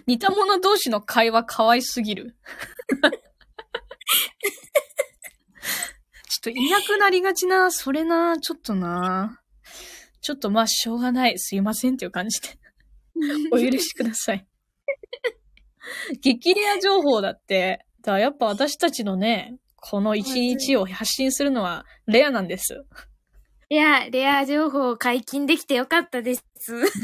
[0.06, 2.38] 似た者同士の会話可愛すぎる。
[6.30, 9.42] ちょっといなくなりがちな、それな、ちょっとな。
[10.22, 11.38] ちょっとまあ、しょうがない。
[11.38, 12.48] すいませんっていう感じで。
[13.52, 14.48] お許しください。
[16.22, 22.86] 激レア情報だって、だからやっぱ私たちのね、この一日を発信するのはレアなんです。
[23.70, 26.44] いや、レア情報解禁できてよかったです。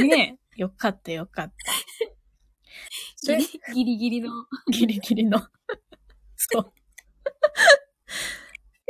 [0.03, 0.61] ねえ。
[0.61, 1.53] よかったよかった。
[3.73, 4.31] ギリギリの。
[4.71, 5.39] ギリギリの。
[6.35, 6.73] そう。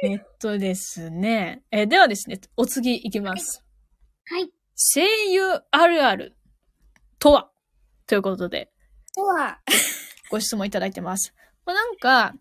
[0.04, 1.64] えっとですね。
[1.72, 3.65] え、ではですね、お次いきます。
[4.26, 4.52] はい。
[4.76, 6.36] 声優あるある
[7.20, 7.50] とは
[8.08, 8.72] ということで、
[9.16, 9.60] とは、
[10.30, 11.34] ご質問いただいてます。
[11.66, 12.36] まあ、なんか、は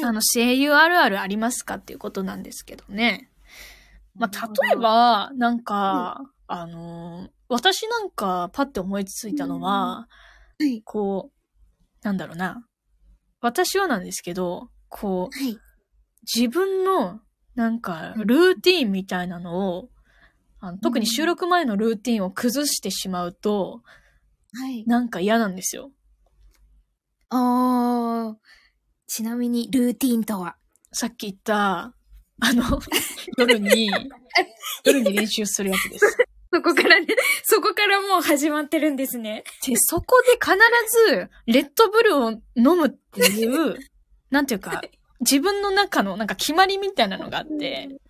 [0.00, 3.30] いあの、声優あるあるありますかっていうことなんですけどね。
[4.14, 10.06] まあ、例えば、なんか、あのー私なんかパッて思いついたのは、
[10.58, 10.82] はい。
[10.82, 12.66] こう、なんだろうな。
[13.40, 15.58] 私はなんですけど、こう、はい。
[16.30, 17.22] 自分の、
[17.54, 19.88] なんか、ルーティーンみたいなのを、
[20.60, 23.82] あの特に収録前のルーティーンを崩してしまうと、
[24.54, 24.84] はい。
[24.86, 25.90] なんか嫌なんですよ。
[27.30, 28.36] あー、
[29.06, 30.56] ちなみにルーティンとは？
[30.92, 31.94] さっき言った、
[32.40, 32.80] あの、
[33.36, 33.90] 夜に、
[34.84, 36.16] 夜に練習するやつです。
[36.52, 37.06] そこからね、
[37.44, 39.44] そこからもう始まってるんですね。
[39.66, 40.56] で、そこで必
[41.10, 43.78] ず、レッドブルを飲むっていう、
[44.30, 44.80] なんていうか、
[45.20, 48.00] 自分の中のなんか決まりみたいなのがあって、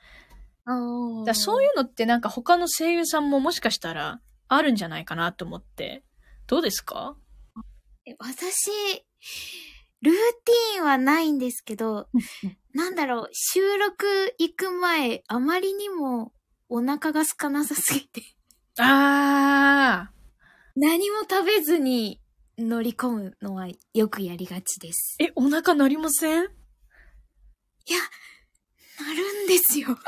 [1.25, 6.05] だそういうのってなんか他の声優さんももしかしたらあるんじゃないかなと思って。
[6.47, 7.17] どうですか？
[8.07, 8.71] え私、
[10.01, 12.09] ルーティンはないんですけど、
[12.73, 14.07] なんだろう、収録
[14.39, 16.33] 行く前、あまりにも
[16.69, 18.23] お腹が空かなさすぎて、
[18.79, 20.11] あ
[20.77, 22.21] 何も食べずに
[22.57, 25.17] 乗り込むのはよくやりがちです。
[25.21, 25.27] ー。
[25.27, 26.45] え、お腹鳴りません？
[26.45, 27.99] いや、
[28.99, 29.99] なるんですよ。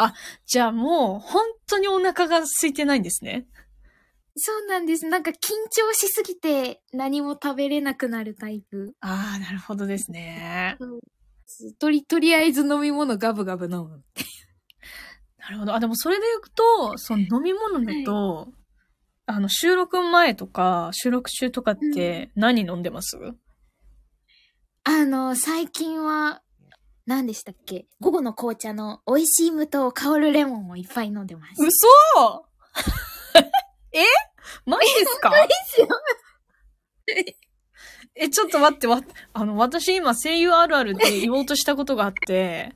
[0.46, 3.46] じゃあもう本当にお腹が空いてないんですね。
[4.36, 5.06] そうなんです。
[5.06, 8.94] なんか緊張しすぎて何も食べれなくなるタイプ。
[9.00, 10.78] ああ、なるほどですね。
[11.78, 14.02] とり、とりあえず飲み物ガブガブ飲む。
[15.38, 15.74] なるほど。
[15.74, 18.52] あ、でもそれでいくと、その飲み物だと、
[19.26, 23.18] あの、収録前とか、収録中とかって何飲んでます、
[24.84, 26.42] あの、最近は、
[27.06, 27.86] 何でしたっけ？
[28.00, 31.62] 午後の紅茶の美味しい無糖香るレモンをいっぱい飲んでます。
[31.62, 31.66] 嘘！
[33.92, 34.00] え？
[34.66, 35.32] マジですか？
[38.16, 39.00] え、ちょっと待って、わ、
[39.32, 42.74] あの、私今声優あるあるで言おうとしたことがあって、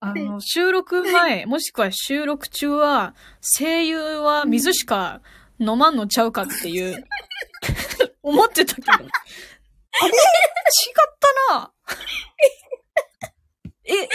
[0.00, 5.20] あの、収録前、もしくは収録中は、声優は水しか
[5.58, 7.04] 飲まんのちゃうかっていう、
[8.22, 8.92] 思ってたけど。
[8.92, 9.04] あれ？
[9.04, 9.12] 違っ
[11.48, 11.72] たな
[13.86, 14.08] え、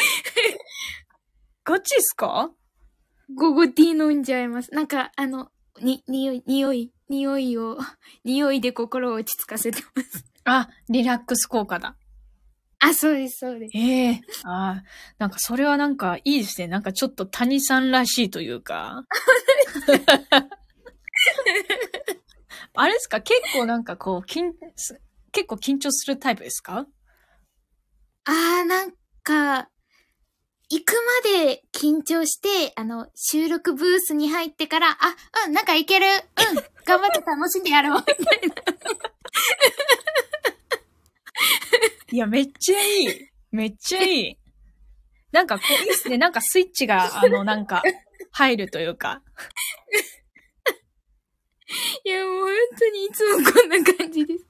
[1.63, 2.51] ガチっすか？
[3.33, 4.73] 午後ティー飲んじゃいます。
[4.73, 7.77] なんか、あの、に、匂い、匂い、匂いを、
[8.25, 10.25] 匂いで心を落ち着かせてます。
[10.43, 11.95] あ、リラックス効果だ。
[12.79, 13.77] あ、そうです、そうです。
[13.77, 14.83] ええああ、
[15.19, 16.67] なんかそれはなんかいいですね。
[16.67, 19.05] なんかちょっと谷さんらしいというか。
[22.73, 23.21] あれですか？
[23.21, 24.99] 結構なんかこう、緊、す
[25.31, 26.87] 結構緊張するタイプですか？
[28.25, 28.91] あー、なん
[29.23, 29.69] か、
[30.69, 35.15] 行くまで緊張して、あの、収録ブースに入ってから、あ、
[35.47, 36.05] うん、なんかいける。
[36.05, 36.15] うん、
[36.85, 38.03] 頑張って楽しんでやろう。
[38.19, 38.55] みたいな。
[42.11, 43.29] いや、めっちゃいい。
[43.51, 44.37] めっちゃいい。
[45.31, 46.17] なんかこう、いいですね。
[46.17, 47.81] なんかスイッチが、あの、なんか、
[48.31, 49.21] 入るというか。
[52.03, 54.45] いや、もう本当にいつもこんな感じです。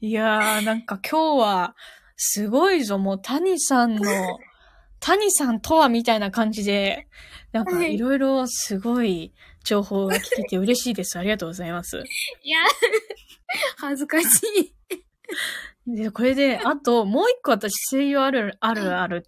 [0.00, 1.76] いやー、なんか今日は、
[2.16, 2.98] すごいぞ。
[2.98, 4.02] もう、谷さんの、
[5.00, 7.06] 谷さんとはみたいな感じで、
[7.52, 11.18] なんかはいいろいろすごい情報が聞けて嬉しいです。
[11.18, 12.02] ありがとうございます。
[12.42, 12.58] いや、
[13.76, 14.26] 恥ずかし
[15.86, 15.94] い。
[15.96, 19.26] で、これで、あと、もう一個私声優ある、あるある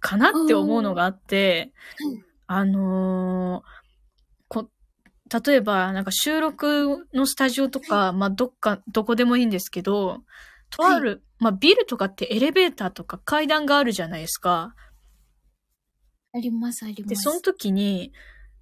[0.00, 3.80] かなって思うのがあってはい、あのー
[4.48, 4.68] こ、
[5.44, 10.24] 例えば、なんか収録のスタジオとか、まあ、どっか、どこでもいいんですけど、
[10.70, 14.74] とある、まあ、ビルとかってエレベーターとか階段があるじゃないですか。
[16.32, 17.08] あります、あります。
[17.08, 18.12] で、その時に、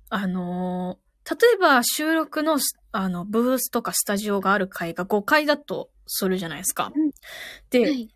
[0.09, 6.91] あのー例えば収録のス、あの、ブースとかスタジオがある階が5階だとするじゃないですか。
[6.95, 7.11] うん
[7.69, 8.09] で、はい。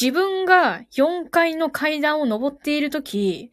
[0.00, 3.50] 自分が4階の階段を登っているとき、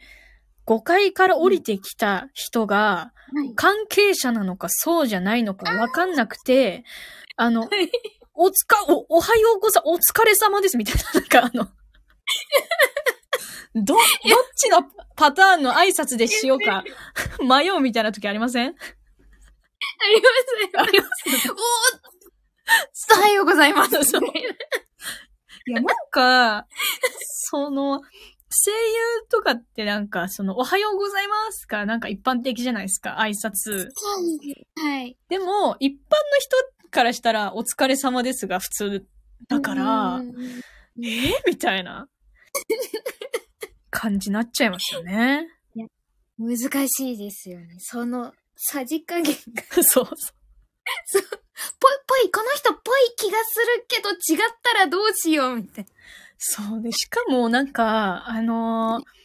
[0.67, 3.56] 5階から降りてきた人が、はい。
[3.56, 6.84] 関係者なのかそうじゃないのかわかんなくて、
[7.36, 7.67] あの、
[8.41, 11.65] おつか、お、おはようござ、お疲れ様ですみたいな、 なんかあの、
[13.75, 14.04] ど、どっ
[14.56, 14.84] ちの
[15.17, 16.84] パターンの挨拶でしようか
[17.43, 18.69] 迷うみたいな時ありません？
[18.69, 18.73] あ
[20.08, 21.06] ります、ありま
[21.41, 21.52] す。
[21.52, 21.58] おー
[23.17, 23.95] おはようございます。
[23.95, 23.97] い
[25.71, 26.65] や、なんか、
[27.49, 33.89] その、声優とかってなんか、その、おはようございますがなんか一般的じゃないですか、挨拶。
[34.82, 35.17] はい。
[35.28, 35.99] でも、一般の
[36.39, 36.58] 人
[36.89, 39.06] からしたら、お疲れ様ですが普通
[39.47, 42.08] だからえー、みたいな
[43.89, 45.47] 感じになっちゃいますよね。
[46.38, 47.75] 難しいですよね。
[47.80, 49.63] その、さじ加減が。
[49.82, 50.06] そうそう。
[51.80, 54.17] ぽい、ぽい、この人ぽい気がするけど違っ
[54.63, 55.91] たらどうしよう、みたいな。
[56.38, 59.19] そうで、しかもなんか、あのー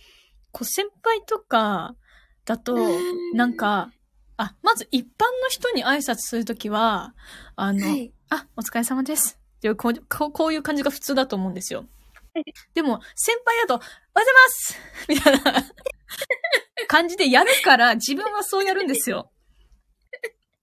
[0.55, 1.97] こう先輩とか
[2.45, 2.77] だと、
[3.35, 3.91] なんか、
[4.37, 5.07] あ、まず一般
[5.43, 7.15] の人に挨拶するときは、
[7.57, 8.13] あの、はい。
[8.31, 9.39] あ、お疲れ様です。
[9.59, 11.85] っていうこうこう、こういう感じが普通だと思うんですよ
[12.35, 12.45] はい。
[12.75, 15.65] でも、先輩だと、おはようございます みたいな
[16.89, 19.31] 感じでやるから、自分はそうやるんですよ。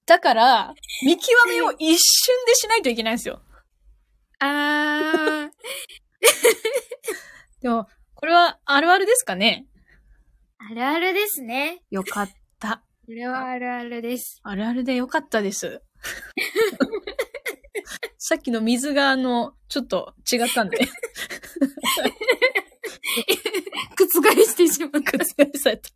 [0.06, 3.42] だから、見極めを一瞬でしないといけないんですよ。
[4.40, 5.52] あー。
[7.62, 9.66] でも、これはあるあるですかね？
[10.58, 11.82] あるあるですね。
[11.90, 12.41] よかった。
[13.06, 14.40] これはあるあるです。
[14.44, 15.82] あるあるでよかったです。
[18.18, 20.78] さっきの水があの、ちょっと違ったんで。
[23.98, 24.06] 覆
[24.46, 24.92] してしまう。
[25.02, 25.26] 覆
[25.58, 25.90] された。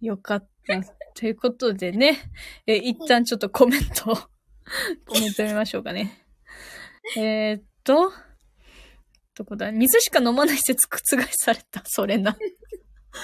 [0.00, 0.82] よかった。
[1.14, 2.18] ということでね、
[2.66, 4.16] え一旦ちょっとコメントを、
[5.06, 6.24] コメント見ましょうかね。
[7.16, 8.12] えーっと、
[9.34, 9.70] どこだ？
[9.72, 10.98] 水しか飲まない説覆
[11.32, 11.82] された。
[11.84, 12.36] それな。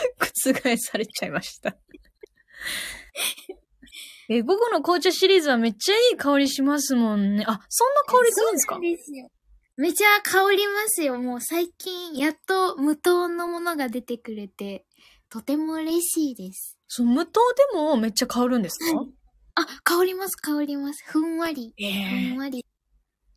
[0.19, 1.77] 覆されちゃいました。
[4.29, 7.45] えー午後の紅茶シリーズはめっちゃいい香りしますもんね。
[7.47, 8.75] あ、そんな香りするんですか？
[8.77, 9.29] そうなんですよ。
[9.77, 11.19] めちゃ香りますよ。
[11.19, 14.85] もう最近、やっと無糖のものが出てくれて、
[15.29, 16.79] とても嬉しいです。
[16.89, 17.41] そう、無糖
[17.73, 19.09] でもめっちゃ香るんですか、は い
[19.55, 21.03] あ、香ります、香ります。
[21.07, 21.93] ふんわり、え
[22.31, 22.65] ふんわり、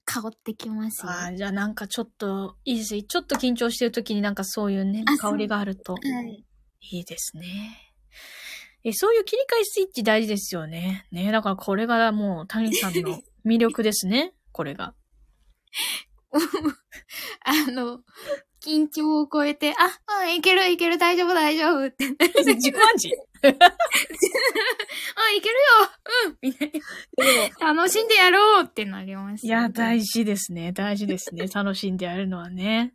[0.06, 1.12] 香ってきますよ。
[1.12, 6.46] あーじゃあなんかちょっと、いいですちょっと緊張してる時になんかそういうねあ、香りがあるとはい。
[6.92, 7.94] いいですね。
[8.84, 11.08] え、そういう切り替えスイッチ大事ですよね。
[11.12, 14.34] ね、だからこれがもう谷さんの 魅力ですね。
[14.52, 14.94] これが。
[17.44, 18.02] あの、
[18.62, 22.10] 緊張を超えて、あ、うん、いけるいける、大丈夫大丈夫って。
[22.10, 23.16] 自己暗示
[25.16, 25.62] あ、いけるよ
[26.28, 26.72] うんみたい
[27.60, 27.74] な。
[27.74, 29.46] 楽しんでやろうってなります。
[29.46, 30.72] いや、大事ですね。
[30.72, 31.48] 大事ですね。
[31.54, 32.94] 楽しんでやるのはね。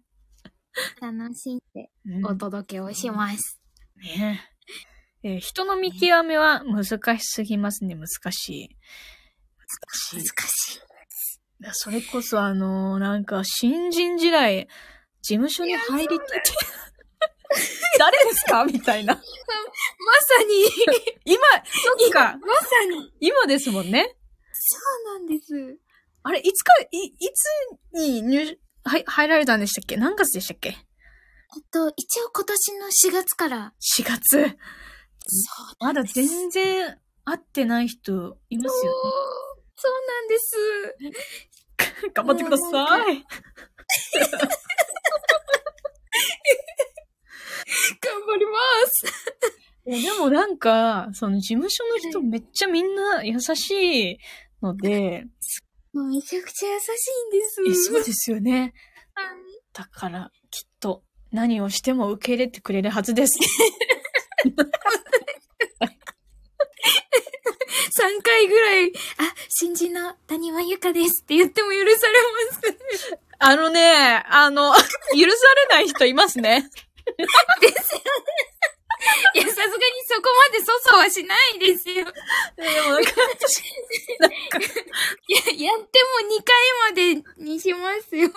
[1.01, 3.61] 楽しんでうんお届けをします。
[3.97, 4.47] ね
[5.23, 7.95] えー人の見極めは難しすぎますね。
[7.95, 8.69] 難しい。
[9.59, 10.25] 難しい難。
[10.49, 10.81] しい。
[11.73, 14.69] それこそあのーなんか、新人時代、
[15.23, 16.41] 事務所に入りたて、
[17.99, 18.65] 誰ですか？
[18.71, 19.15] みたいな。
[19.15, 20.65] まさに、
[21.25, 21.39] 今、
[21.99, 24.17] そっか、まさに、今ですもんね。
[24.53, 24.79] そ
[25.13, 25.79] うなんです。
[26.23, 29.97] あれ、いつか、い、いつに入、はい、入られたんでしたっけ？
[29.97, 30.69] 何月でしたっけ？
[30.71, 30.75] え
[31.59, 33.73] っと、一応今年の4月から。
[33.99, 34.39] ?4 月。
[34.39, 38.93] そうまだ全然会ってない人いますよ
[39.77, 40.97] そうなんです。
[41.01, 41.13] ね。
[42.15, 43.25] 頑張ってください。
[48.01, 49.07] 頑張ります。
[49.87, 54.19] えでもなんか、その事務所の人めっちゃみんな優しい
[54.63, 55.25] ので、
[55.93, 57.85] もうめちゃくちゃ優しいんえです。
[57.85, 58.75] そうですよね。
[59.15, 63.39] はいだから、きっと何をしても受け入れてくれるはずです。
[68.01, 68.93] 3回ぐらい、あ、
[69.49, 72.57] 新人の谷間由香ですって言っても許されま
[72.97, 73.19] す。
[73.39, 74.85] あのね、あの、許さ
[75.15, 76.69] れない人いますね。
[79.35, 79.71] いや、さすがに
[80.07, 81.95] そこまで粗相はしないですよ。
[81.95, 82.13] いや、で
[82.83, 83.63] もなんか、私
[84.19, 84.63] なんか、やっ
[85.53, 85.61] ても
[86.29, 86.55] 2回
[86.89, 88.31] までにしますよ。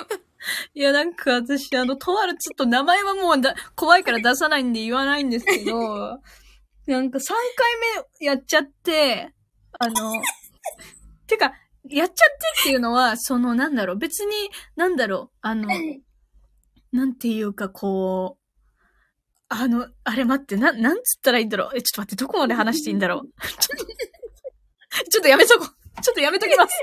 [0.74, 6.20] いやなんか私、あの、とあるちょっと名前はもうだ怖いから出さないんで言わないんですけど、
[6.86, 7.76] なんか3回
[8.20, 9.34] 目やっちゃって、
[9.80, 10.22] あの、
[11.28, 11.54] てか、
[11.90, 12.24] やっちゃって
[12.62, 15.68] っていうのは、その、なんだろう、別に、なんだろう、あの、
[16.92, 18.43] なんていうか、こう、
[19.56, 21.72] あの、あれ待って、な、なんつったらいいんだろう？
[21.78, 23.28] え、ちょっと待って、どこまで話していいんだろう？
[23.42, 23.86] ちょっと、
[25.12, 26.02] ちょっとやめとこう。
[26.02, 26.74] ちょっとやめときます。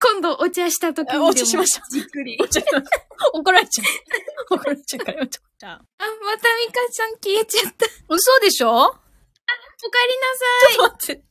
[0.00, 1.26] 今度お茶した時にであも。
[1.28, 2.36] お茶しましょじっくり。
[2.50, 2.82] ちょっと、
[3.38, 3.84] 怒られちゃ
[4.50, 4.54] う。
[4.56, 5.66] 怒られちゃうからやめとあ。
[5.66, 7.86] あ、またミカさん消えちゃった。
[8.08, 8.70] 嘘でしょ？
[8.80, 8.98] おか
[10.04, 10.74] えりなさい。
[10.74, 11.24] ちょっと待って。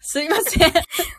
[0.00, 0.68] すいません。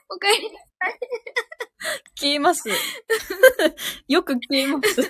[0.10, 0.60] おかえりな
[2.16, 2.70] 消えます。
[4.08, 5.02] よく消えます。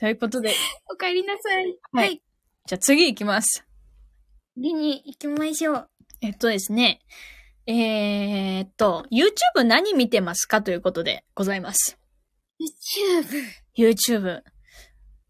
[0.00, 0.54] ということで、
[0.90, 1.66] おかえりなさい。
[1.92, 2.22] はいはい。
[2.66, 3.66] じゃあ次行きます。
[4.54, 5.90] 次に行きましょう。
[6.22, 7.02] えっとですね。
[7.66, 11.98] えー、っと、YouTube 何見てますかということでございます。
[12.58, 13.44] YouTube。
[13.76, 14.40] YouTube。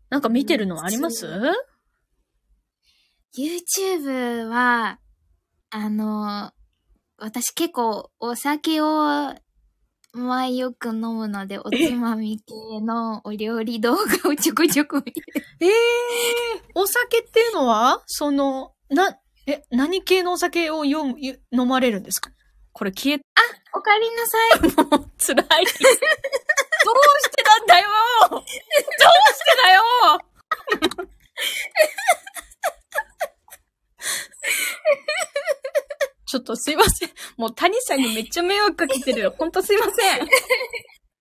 [0.08, 1.26] なんか見てるのあります
[3.36, 5.00] ？YouTube は、
[5.70, 6.52] あの、
[7.16, 9.34] 私結構お酒を、
[10.12, 15.22] まあよく飲むので、おつまみ系のお料理動画をちょこちょこ見て。
[15.60, 15.72] ええー、
[16.74, 22.30] お酒っていうのはその、な、え、何系のお酒を読む、ゆ飲まれるんですか？
[22.72, 23.20] これ消え、
[23.74, 24.60] おかえりなさい。
[24.98, 25.46] もう、辛い。
[25.46, 27.88] どうしてなんだよ
[28.30, 28.54] どうして
[29.62, 29.82] だよ
[36.30, 37.10] ちょっとすいません。
[37.36, 39.34] もう谷さんにめっちゃ迷惑かけてるよ。
[39.36, 39.94] ほんとすいません。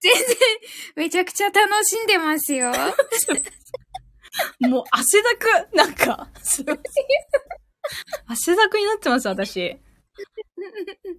[0.01, 0.38] 全然、
[0.97, 2.72] めちゃくちゃ楽しんでますよ。
[4.70, 6.84] もう汗だく、なんか、すいません。
[8.28, 9.78] 汗だくになってます、私。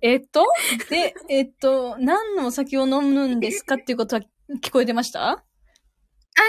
[0.02, 0.46] えっと、
[0.88, 4.22] で、えっと、何のお酒を飲むんですかっていうことは
[4.62, 5.30] 聞こえてました？
[5.30, 5.36] あ、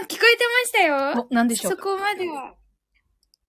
[0.08, 1.28] 聞こえてましたよ。
[1.30, 1.78] お、何でしょうか？
[1.78, 2.54] そこまでは。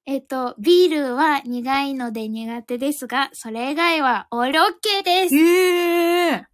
[0.05, 5.37] えっと、ビールは苦いので苦手ですが、それ以外はオールオッケーです。
[5.37, 6.39] ええー。
[6.39, 6.45] は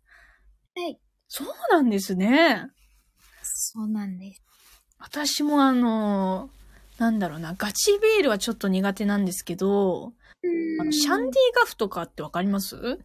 [0.86, 1.00] い。
[1.28, 2.66] そうなんですね。
[3.42, 4.42] そうなんです。
[4.98, 6.50] 私もあの、
[6.98, 10.12] なんだろうな、ガチビールはちょっと苦手なんですけど、
[10.80, 12.98] あのシャンディガフとかってわかります？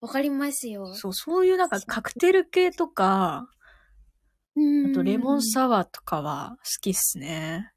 [0.00, 0.94] わかりますよ。
[0.94, 3.48] そう、そういうなんかカクテル系とか、
[4.56, 7.72] あとレモンサワーとかは好きっすね。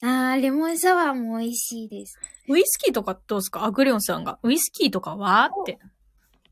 [0.00, 2.18] あー、レモンサワーも美味しいです。
[2.48, 3.64] ウイスキーとかどうですか？
[3.64, 4.38] アグレオンさんが。
[4.42, 5.50] ウイスキーとかは？
[5.62, 5.78] って。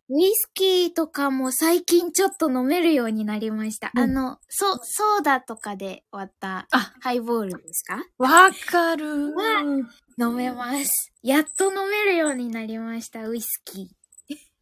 [0.08, 3.90] ウイスキーとかも最近ちょっと飲めるようになりました。
[3.94, 8.04] うんあの、そ、ソーダとかで割ったあハイボールですか？
[8.18, 9.62] わかるわ
[10.18, 11.12] 飲めます。
[11.22, 13.86] やっと飲めるようになりました、ウイスキー。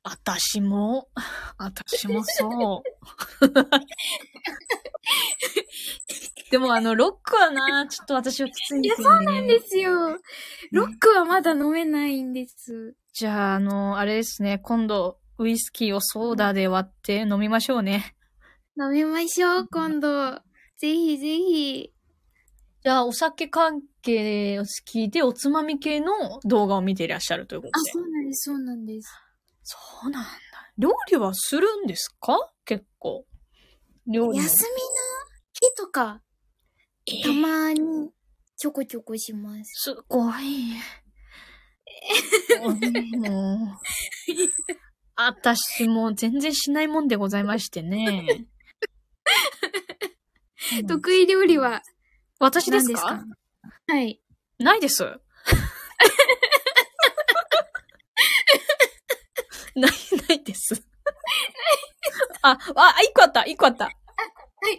[0.05, 1.09] 私も、
[1.57, 2.83] 私もそ
[3.41, 3.45] う。
[6.51, 9.25] でもあの、ロックはな、ちょっと私はきついんですよね。
[9.25, 10.19] いやそうなんですよ。
[10.73, 12.95] ロックはまだ飲めないんです。
[13.15, 18.15] じゃあ、あの、あれですね、今度、ウイスキーをソーダで割って飲みましょうね。
[18.79, 20.33] 飲みましょう、今度。
[20.77, 21.93] ぜひぜひ。
[22.83, 27.91] じゃあ、お酒関係を好きで、おつまみ系の動画を見ていらっしゃるということあ、で。
[27.91, 29.09] そうなんです、そうなんです。
[29.65, 30.31] そうなんだ。
[30.79, 32.53] 料理はするんですか？
[32.65, 33.27] 結構。
[34.07, 34.45] 料理は。
[34.45, 34.77] 休みの
[35.53, 36.21] 日とか、
[37.07, 37.23] え？
[37.23, 38.11] たまに
[38.57, 39.93] ちょこちょこします。
[39.93, 40.75] すごい。
[42.61, 42.77] もう、
[45.17, 48.47] 私もう全然しないもんでございましてね。
[50.79, 51.83] うん得意料理は
[52.41, 53.01] 私ですか？
[53.03, 53.37] 何です
[53.87, 53.93] か？
[53.95, 54.21] はい。
[54.59, 55.21] ないです。
[60.29, 60.83] ない、です。
[62.43, 63.85] あ、あ、一個あった、一個あった。
[63.85, 63.95] はい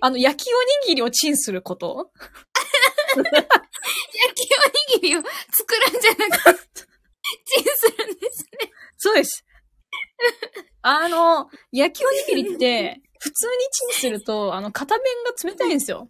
[0.01, 2.11] あの、焼きおにぎりをチンすること？
[3.15, 4.49] 焼き
[4.95, 6.59] おにぎりを作るんじゃなくて、
[7.45, 8.71] チンするんですね。
[8.97, 9.45] そうです。
[10.81, 13.53] あの、焼きおにぎりって、普通に
[13.93, 16.09] チンすると、あの、片面が冷たいんですよ。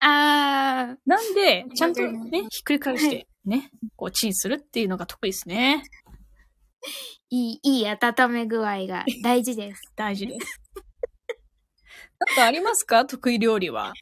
[0.00, 5.82] あー、なんで、ちゃんとね、ひっくり返して、ね、こう、チンするっていうのが得意ですね。
[7.30, 9.80] いい、いい温め具合が大事です。
[9.96, 10.60] 大事です。
[12.18, 13.04] なんかありますか？
[13.06, 13.92] 得意料理は？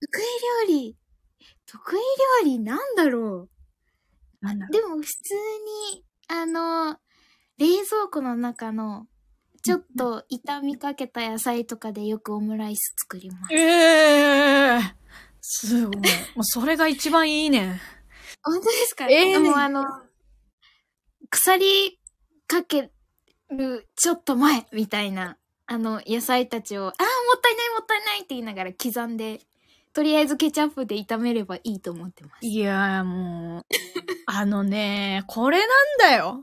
[0.00, 0.22] 得意
[0.68, 0.96] 料理？
[1.66, 1.98] 得意
[2.44, 3.48] 料理なんだろ
[4.40, 4.72] なんだう。
[4.72, 5.34] でも普通
[5.92, 6.98] に、あの、
[7.58, 9.06] 冷蔵庫の中の、
[9.64, 13.54] ちょっと炒みかけた野菜とかでよくオムライス作ります。
[13.54, 14.80] ええー、
[15.40, 15.96] すごい。
[15.96, 16.04] もう
[16.42, 17.80] それが一番いいねん。
[18.44, 19.06] 本当ですか？
[19.08, 19.84] ええねもうあの、
[21.28, 21.97] 腐り
[22.48, 22.90] かけ
[23.50, 25.36] るちょっと前みたいな、
[25.66, 29.40] あの、野菜たちを、ああ、もったいないもったいないって言いながら刻んで、
[29.92, 32.46] とりあえずケチャップで炒めればいいと思ってます。
[32.46, 33.66] いやーもう、
[34.26, 35.68] あのね、これなん
[35.98, 36.42] だよ。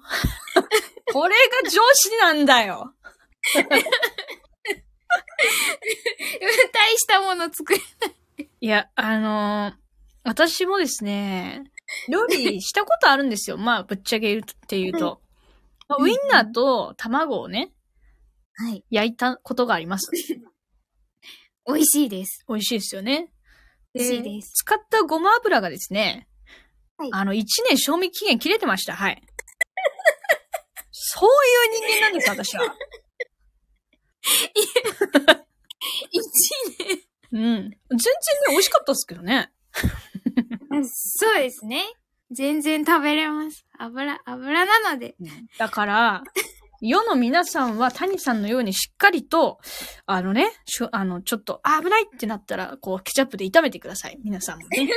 [1.12, 2.94] これが常識なんだよ。
[6.74, 7.82] 大したもの作る。
[8.62, 9.86] いや、あのー
[10.28, 11.72] 私もですね、
[12.10, 13.58] 料理したことあるんですよ。
[13.58, 15.22] まあ、ぶっちゃけ言うって言うと。
[15.88, 17.72] まあウインナーと卵をね、
[18.58, 18.86] はい。
[18.90, 20.10] 焼いたことがあります。
[21.68, 22.46] 美味しいです。
[22.48, 23.32] 美味しいですよね。
[23.94, 24.54] 美味しいです。
[24.54, 26.28] 使ったごま油がですね、
[26.98, 28.96] はいあの、1年賞味期限切れてました。
[28.96, 29.22] はい。
[30.92, 32.76] そういう人間なんです、私は。
[36.12, 36.24] 一
[36.80, 37.04] 年。
[37.32, 37.42] うん。
[37.42, 37.78] 全然ね、
[38.50, 39.52] 美味しかったですけどね。
[40.88, 41.84] そうですね。
[42.32, 43.66] 全然食べれます。
[43.78, 45.16] 油、油なので。
[45.58, 46.24] だから、
[46.82, 49.60] 世の皆さんは谷さんのようにしっかりと、
[50.06, 54.20] あのね、しょあの、ちょっと、あ危ないってなったら、こう、ケチャップで炒めてください。
[54.24, 54.90] 皆さんもね。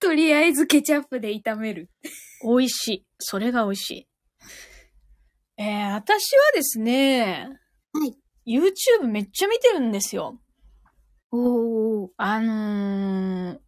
[0.00, 1.90] とりあえずケチャップで炒める。
[2.42, 3.06] 美味しい。
[3.18, 4.08] それが美味しい。
[5.58, 7.48] えー、私はですね、
[7.92, 8.16] はい。
[8.46, 10.40] YouTube めっちゃ見てるんですよ。
[11.32, 12.08] おー。
[12.16, 13.58] あのー、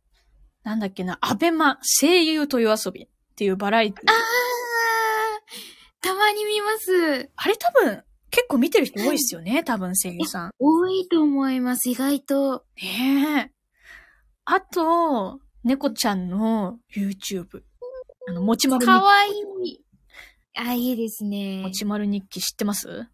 [0.64, 4.04] なんだっけな、アベマ声優と夜遊びっていうバラエティ。
[4.06, 4.14] あー、
[6.00, 7.30] たまに見ます。
[7.36, 10.50] あれ多分、結構見てる人多いですよね、多分声優さん。
[10.58, 12.64] 多いと思います、意外と。
[12.82, 13.52] ねえ。
[14.44, 17.62] あと、猫ちゃんの YouTube。
[18.28, 19.30] あの、もちまる日かわい
[19.64, 19.84] い。
[20.54, 21.70] あ、いいですねも。
[21.70, 23.06] ちまる日記知ってます？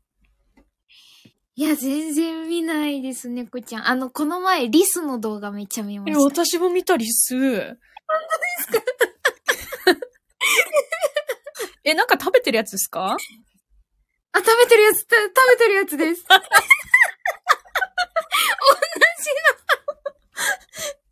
[1.58, 3.88] いや、全然見ないです、猫ちゃん。
[3.88, 6.22] あの、この前、リスの動画めっちゃ見まえ、した。
[6.44, 7.34] 私も見たりす。
[7.34, 7.76] 本
[8.70, 8.84] 当ですか？
[11.82, 13.16] え、なんか食べてるやつですか？
[14.30, 16.24] あ、食べてるやつ、た食べてるやつです。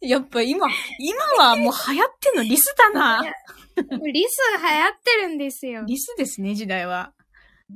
[0.01, 0.69] やっぱ今、
[1.01, 3.25] 今はもう流行ってんのリスだな。
[3.75, 5.83] リス流行ってるんですよ。
[5.85, 7.13] リスですね、時代は。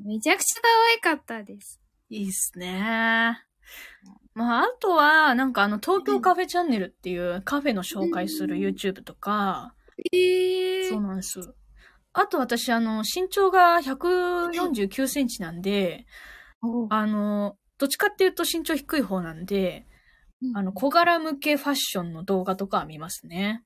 [0.07, 1.80] めちゃくちゃ可愛かったです。
[2.11, 3.43] いいっすね。
[4.35, 9.75] まあ、あとは、なんかあの、東京カフェチャンネルっていうカフェの紹介する YouTube とか、
[10.13, 11.41] えそうなんです。
[12.13, 16.07] あと私、あの、身長が149センチなんで、
[16.91, 19.87] あの、どっちかっていうと身長低い方なんで、
[20.55, 23.63] あの、小柄向けファッションの動画とかは見ますね。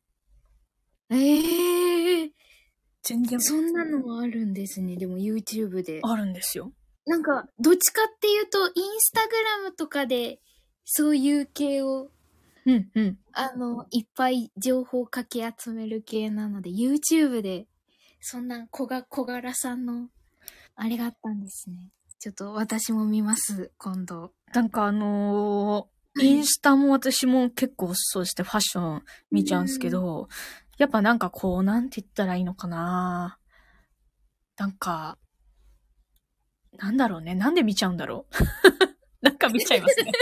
[1.11, 2.33] ええ
[3.03, 4.97] 全然そんなのもあるんですね。
[4.97, 6.01] でも YouTube で。
[6.03, 6.73] あるんですよ。
[7.07, 10.41] なんか、どっちかっていうと、インスタグラムとかで、
[10.85, 12.11] そういう系を、
[12.67, 13.19] うん、うん。
[13.33, 17.67] あの、いっぱい情報かき集める系なので、YouTube で、
[18.21, 20.09] そんな小が、小柄さんの、
[20.77, 21.91] あれがあったんですね。
[22.19, 24.33] ちょっと私も見ます、今度。
[24.55, 29.03] なんかあのーインスタも私も結構そうしてファッション
[29.33, 30.29] 見ちゃうんですけど、
[30.79, 33.39] やっぱなんかこう、なんて言ったらいいのかな
[34.57, 35.19] なんか、
[36.79, 37.35] なんだろうね。
[37.35, 38.35] なんで見ちゃうんだろう？
[39.23, 40.13] なんか見ちゃいますね。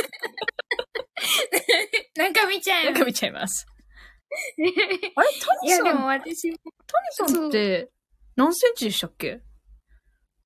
[2.16, 3.66] なんか見ちゃなんか見ちゃいます。
[5.16, 5.28] あれ、
[5.68, 6.56] いや、谷さん、でも谷私も、
[7.12, 7.90] さんって
[8.36, 9.40] 何センチでしたっけ？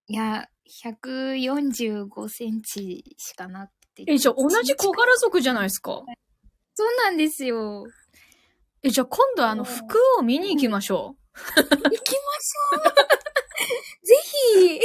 [0.08, 0.48] いや、
[0.84, 4.04] 145センチしかなくて。
[4.08, 6.02] え、じゃあ同じ小柄族じゃないですか？
[6.74, 7.84] そうなんですよ。
[8.82, 11.16] え、じゃあ今度あの服を見に行きましょ
[11.56, 13.25] 行きましょう。
[14.02, 14.80] ぜひ、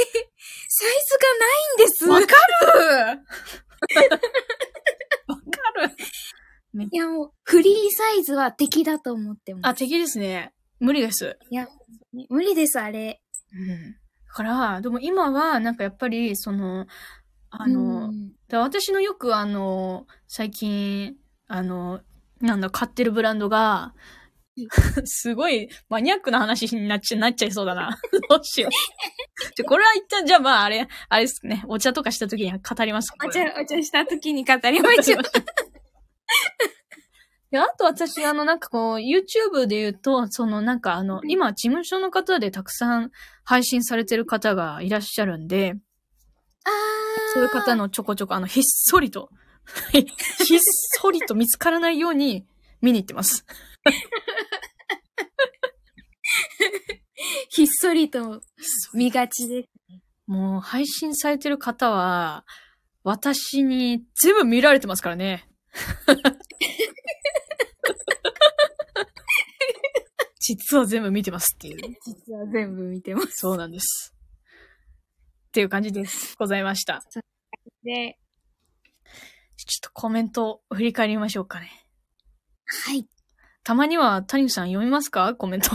[0.68, 2.06] サイズがないんです。
[2.06, 2.10] う。
[2.10, 3.20] わかる
[5.28, 5.42] わか
[5.86, 5.96] る。
[6.90, 9.68] いやもう、フリーサイズは敵だと思ってます。
[9.68, 10.54] あ、敵ですね。
[10.80, 11.38] 無理です。
[11.50, 11.68] いや、
[12.30, 13.20] 無理です、あれ。
[13.52, 13.96] うん。
[14.26, 16.86] から、でも今は、なんかやっぱり、その、
[17.50, 21.16] あの、うんで私のよくあの、最近、
[21.48, 22.02] あの、
[22.42, 23.94] なんだ、買ってるブランドが、
[25.06, 27.98] すごいマニアックな話になっちゃなっちゃいそうだな。
[28.28, 28.70] どうしよう。
[29.56, 31.64] じゃ、これは一旦、じゃあまああれ、あれですね。
[31.68, 33.12] お茶とかした時には語ります。
[33.24, 35.22] お茶、お茶した時に語りましょう。
[37.50, 43.10] で、あと私、あの、なんかこう、YouTube で言うと、その、なんかあの、今、事務所の方でたくさん
[43.44, 45.74] 配信されてる方がいらっしゃるんで、
[46.64, 46.70] あ
[47.34, 49.28] そういう方のちょこちょこ、あの、ひっそりと、
[49.92, 50.04] ひっ
[50.60, 52.46] そりと見つからないように
[52.80, 53.44] 見に行ってます。
[57.50, 58.40] ひっそりと
[58.94, 59.68] 見がちです。
[60.26, 62.44] もう、配信されてる方は、
[63.04, 65.48] 私に全部見られてますからね。
[70.40, 71.76] 実は全部見てますっていう。
[72.04, 73.28] 実は全部見てます。
[73.34, 74.14] そうなんです。
[75.48, 76.36] っていう感じです。
[76.38, 77.02] ございました。
[77.84, 78.18] で、
[79.56, 81.86] ちょっとコメントを振り返りましょうかね。
[82.64, 83.06] はい。
[83.64, 85.34] たまには谷さん読みますか？
[85.34, 85.70] コメント。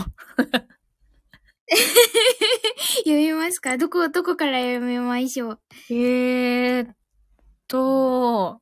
[2.98, 3.76] 読みますか？
[3.78, 5.60] どこ、どこから読みましょう？
[5.90, 6.96] えーっ
[7.66, 8.60] と、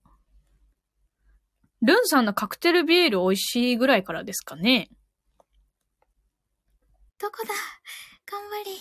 [1.82, 4.88] ルンさんのカクテルビール美味しいぐらいからですかね？
[7.18, 7.54] どこだ？
[8.30, 8.76] 頑張れ。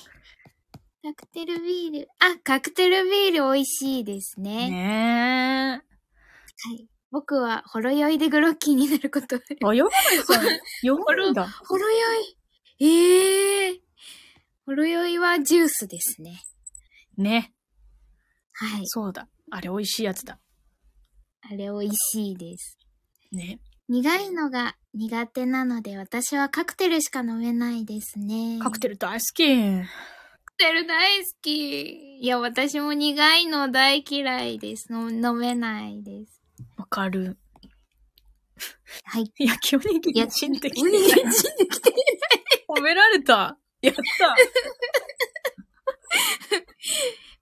[1.12, 2.08] カクテルビール。
[2.20, 4.70] あ、カクテルビール美味しいですね。
[4.70, 5.82] ね
[6.64, 6.88] はい。
[7.16, 9.38] 僕は、ほろ酔いでグロッキーになること。
[9.38, 9.40] え。
[9.64, 10.62] あ、よかったですね。
[10.84, 11.48] よかった。
[11.66, 11.98] ほろ酔
[12.82, 13.80] いええー。
[14.66, 16.42] ほろ酔いはジュースですね。
[17.18, 17.54] ね。
[18.52, 18.82] はい。
[18.84, 19.30] そうだ。
[19.50, 20.40] あれ美味しいやつだ。
[21.40, 22.78] あれ美味しいです。
[23.32, 23.62] ね。
[23.88, 28.60] 苦いのが苦手なので、私はカクテルしか飲めないですね。
[28.62, 29.46] カクテル大好き。
[29.48, 29.86] カ
[30.48, 32.20] クテル大好き。
[32.20, 34.92] いや、私も苦いの大嫌いです。
[34.92, 36.35] の飲めないです。
[36.78, 37.38] わかる。
[39.04, 39.32] はい。
[39.38, 41.32] 焼きおにぎりチンってきおにぎりてチンで
[41.68, 41.94] きて
[42.68, 43.58] 褒められた。
[43.82, 44.02] やった。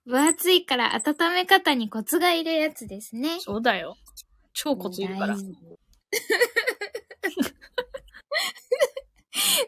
[0.04, 3.38] 分厚いから温め方にコツがいるやつですね。
[3.40, 3.96] そうだよ。
[4.52, 5.36] 超コツいるから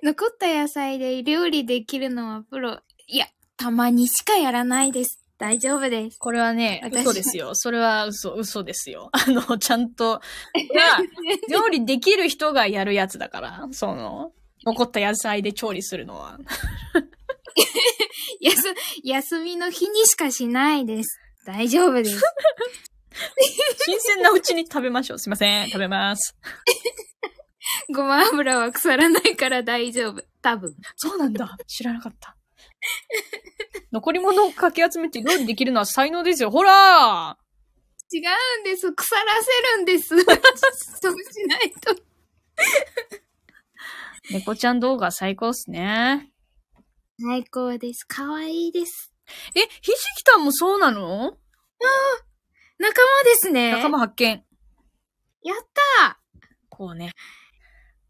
[0.02, 2.80] 残った野菜で料理できるのはプロ。
[3.06, 3.26] いや、
[3.56, 5.25] たまにしかやらないです。
[5.38, 6.18] 大丈夫です。
[6.18, 7.54] これはね、私嘘ですよ。
[7.54, 9.10] それは嘘、嘘ですよ。
[9.12, 10.22] あの、ちゃんと、が、
[11.50, 14.32] 料理できる人がやるやつだから、その、
[14.64, 16.38] 残った野菜で調理するのは。
[18.40, 18.62] やす、
[19.04, 21.20] 休みの日にしかしないです。
[21.44, 22.20] 大丈夫です。
[23.84, 25.18] 新鮮なうちに食べましょう。
[25.18, 25.68] すいません。
[25.68, 26.36] 食べます。
[27.94, 30.22] ごま油は腐らないから大丈夫。
[30.42, 30.74] 多分。
[30.96, 31.56] そうなんだ。
[31.66, 32.36] 知らなかった。
[33.92, 36.50] 残り物をかき集めて料理できるのは才能ですよ。
[36.50, 37.38] ほら
[38.12, 38.92] 違うんです。
[38.92, 40.08] 腐らせるんです。
[40.14, 41.94] そうしないと。
[44.30, 46.32] 猫ちゃん動画最高っすね。
[47.20, 48.04] 最高です。
[48.06, 49.12] 可愛いです。
[49.54, 51.36] え、ひじきたんもそうなの？
[52.78, 53.72] 仲間ですね。
[53.72, 54.44] 仲間発見。
[55.42, 55.56] やっ
[55.98, 56.20] た
[56.68, 57.12] こうね。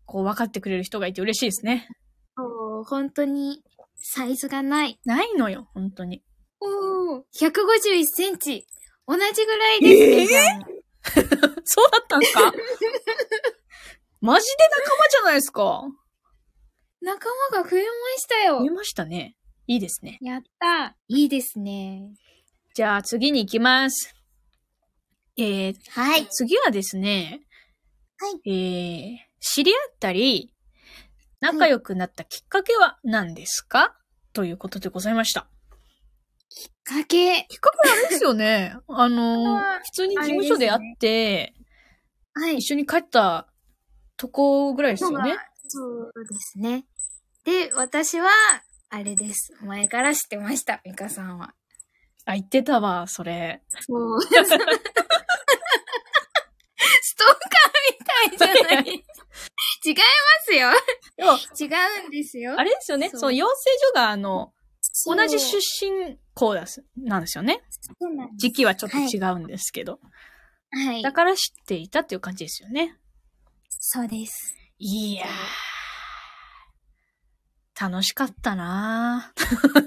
[0.07, 1.89] こう分かってくれる人がいて嬉しいですね。
[2.37, 3.63] ーおー本当に、
[4.09, 5.01] サイズがない。
[5.05, 6.23] ないのよ、本当に。
[6.61, 8.67] おー151センチ。
[9.07, 10.67] 同じぐらいですね。
[11.65, 12.41] そうだったんすか？
[14.21, 15.83] マジで仲間じゃないですか？
[17.01, 17.89] 仲間が増えま
[18.19, 18.71] したよ見。
[18.71, 19.37] ましたね。
[19.67, 20.19] いいですね。
[20.21, 22.13] やったいいですね。
[22.75, 24.15] じゃあ次に行きます。
[25.37, 26.27] えー、はい。
[26.29, 27.41] 次はですね。
[28.19, 28.51] はい。
[28.51, 30.53] えー、知り合ったり、
[31.41, 33.97] 仲良くなったきっかけは何ですか、
[34.33, 35.49] ということでございました。
[36.85, 37.47] かけ。
[37.49, 38.77] きっかけはあれですよね。
[38.89, 41.55] あの普通に事務所で会って、
[42.35, 42.59] はい。
[42.59, 43.49] 一緒に帰った
[44.17, 45.37] とこぐらいですよね。
[45.69, 46.87] そうですね。
[47.45, 48.29] で、私は、
[48.89, 49.53] あれです。
[49.63, 51.55] 前から知ってました、ミカさんは。
[52.25, 53.63] あ、言ってたわ、それ。
[53.69, 54.21] そう。
[54.23, 57.37] ストーカー
[58.29, 59.05] みたいじゃない。
[59.91, 60.03] 違いま
[60.45, 60.71] すよ。
[61.61, 61.71] 違
[62.05, 62.59] うんですよ。
[62.59, 63.11] あれですよね。
[63.15, 63.55] そう養成
[63.93, 64.53] 所が、あの、
[65.07, 67.63] 同じ出身校です、なんですよね。
[68.37, 70.01] 時期はちょっと違うんですけど。
[70.71, 71.13] はいだ。
[71.13, 72.97] から知っていたっていう感じですよね。
[73.69, 74.55] そうです。
[74.79, 75.29] いやー。
[77.79, 79.87] 楽しかったなー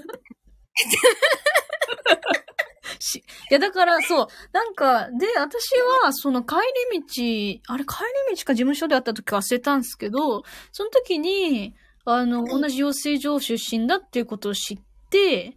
[3.00, 4.28] しいや、だから、そう。
[4.52, 5.68] なんか、で、私
[6.04, 6.56] は、その帰
[6.92, 7.94] り道、あれ、帰
[8.30, 10.42] り道か事務所で会った時忘れたんですけど、
[10.72, 11.74] その時に、
[12.04, 14.78] あの、はい同じ養成所出身だっていうことを知っ
[15.10, 15.56] て、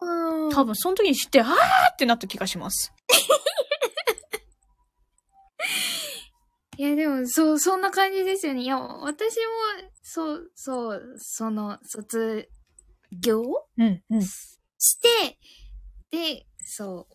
[0.00, 1.48] うん多分その時に知って、あー
[1.92, 2.92] ってなった気がします。
[6.76, 8.62] いや、でも、そう、そんな感じですよね。
[8.62, 9.42] いや、私も、
[10.02, 12.48] そう、そう、その、卒
[13.10, 13.42] 業
[13.76, 14.22] うん、うん。
[14.22, 15.38] して、
[16.10, 17.06] で、そ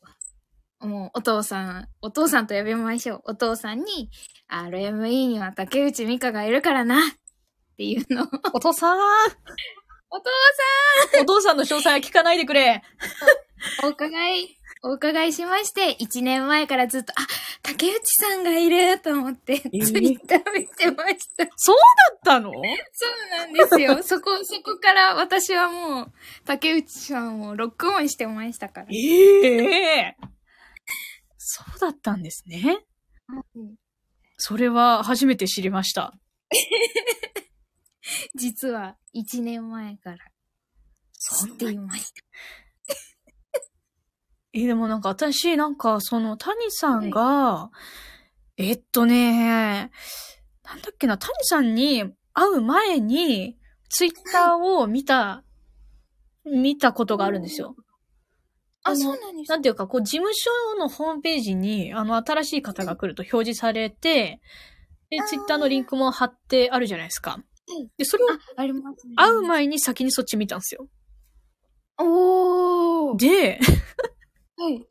[0.82, 3.22] う、もう、お父さん、お父さんと呼びましょう。
[3.26, 4.10] お父さんに、
[4.52, 7.02] RME には竹内美香がいるからな、っ
[7.78, 8.24] ていうの。
[8.24, 8.98] を、お父さん？
[10.10, 10.30] お父
[11.22, 12.82] お父さんの詳細は聞かないでくれ。
[13.80, 17.26] さん、お伺い、お伺いしまして、一年前からずっと、あ、
[17.62, 21.46] 竹内さんがいると思って、ツイーッター見てました。
[21.46, 22.52] だったの？
[22.52, 22.62] そう
[23.38, 24.04] なんですよ。
[24.04, 26.14] そこ、そこから私はもう、
[26.46, 28.88] 竹内さんをロックオンしてましたから。
[28.92, 30.18] ええ
[31.38, 32.86] そうだったんですね。
[33.56, 33.76] うん
[34.36, 36.14] それは初めて知りました。
[38.36, 40.18] 実は、一年前から
[41.14, 42.22] 知っていました。
[44.54, 47.72] え、でもなんか私、なんかその谷さんが、
[48.58, 49.92] えっとね、
[50.64, 53.58] なんだっけな、谷さんに会う前に、
[53.90, 55.44] ツイッターを見た、
[56.46, 57.76] 見たことがあるんですよ。
[58.84, 64.42] あ、のそうなんですなんていうか、こう、事務所のホームページに、あの、新しい方が来ると表示されて、
[65.10, 67.40] でツイッターのリンクも貼ってあるじゃないですか。
[67.68, 69.14] いで、それをあ、ありますね。
[69.16, 70.88] 会う前に先にそっち見たんですよ。
[72.00, 73.18] おー。
[73.18, 73.60] で、
[74.58, 74.86] はい。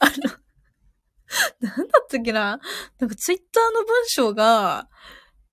[0.00, 0.14] あの、
[1.76, 2.60] なんだったっけな？
[2.98, 4.88] なんかツイッターの文章が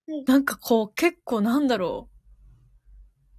[0.07, 2.09] い、なんかこう結構なんだろ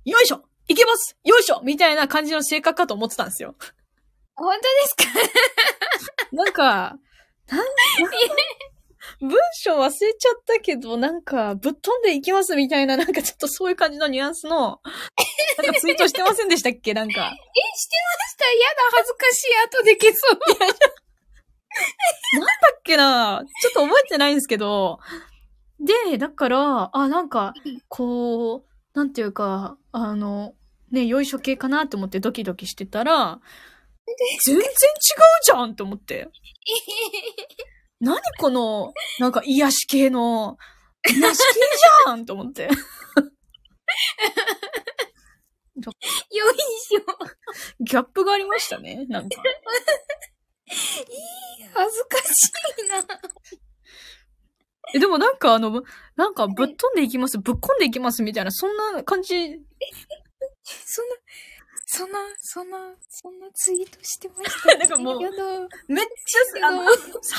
[0.07, 0.11] う。
[0.11, 3.57] よいしょいけますよいしょみたいな感じの性格かと思ってたんですよ。
[4.35, 6.27] 本当ですか？
[6.33, 6.99] なんか、
[7.49, 7.67] なん
[9.21, 9.31] 文
[9.63, 14.81] 章忘れちゃったけど、なんか、ぶっ飛んでいきますみたいな、なんかちょっとそういう感じのニュアンスの、
[15.59, 16.93] なんかツイートしてませんでしたっけ？
[16.95, 17.15] なんか。
[17.15, 17.19] え、
[17.79, 18.45] してました？
[18.45, 19.57] やだ、恥ずかしい。
[19.67, 20.39] 後で消そう。
[22.39, 22.47] だ
[22.77, 23.43] っけな？
[23.63, 24.99] ちょっと覚えてないんですけど、
[25.81, 27.55] で、だから、あ、なんか、
[27.89, 30.55] こう、なんていうか、あの、
[30.91, 33.41] ね、よいしょ系かなって思ってドキドキしてたら、
[34.45, 34.71] 全然違う
[35.45, 36.29] じゃんって思って。
[38.01, 40.59] 何この、なんか癒し系の、
[41.09, 41.61] 癒し系
[42.05, 42.65] じゃんと思って。
[42.65, 42.75] よい
[46.55, 47.01] しょ。
[47.85, 49.43] ギャップがありましたね、なんか。
[51.75, 52.23] 恥ずかし
[52.85, 53.05] いな。
[54.95, 55.83] え、でもなんかあの、
[56.17, 59.49] なんかぶっ飛んでいきます、ぶっこんでいきますみたいな、そんな感じ、そん
[61.09, 61.17] な、
[61.89, 62.79] そんな、そんな、
[63.09, 64.75] そんなツイートしてました。
[64.77, 65.21] なんかもう。
[65.21, 67.39] めっちゃ、あの、初ツ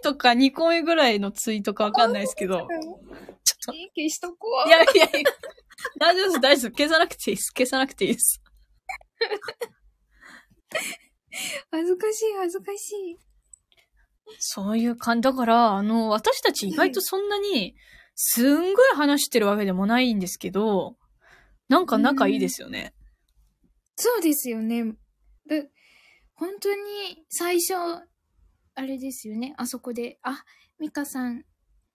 [0.00, 4.66] ートか2個目ぐらいのツイートかわかんないですけど、ちょっと、え消しとこわ。
[4.66, 5.08] いやいやいや、
[6.00, 6.76] 大丈夫です、大丈夫です。
[6.76, 7.52] 消さなくていいです。
[7.52, 8.42] 消さなくていいです。
[11.70, 13.18] 恥ずかしい、恥ずかしい。
[14.40, 15.22] そういう感じ。
[15.22, 17.76] だから、あの、私たち意外とそんなに、
[18.16, 20.96] すんごい話してるわけでもないんですけど、
[21.68, 22.92] なんか仲いいですよね。
[24.00, 24.94] そうですよね。
[25.48, 25.70] で、
[26.34, 27.74] 本当に最初、
[28.76, 29.54] あれですよね。
[29.58, 30.44] あそこで、あ、
[30.78, 31.42] ミカさん、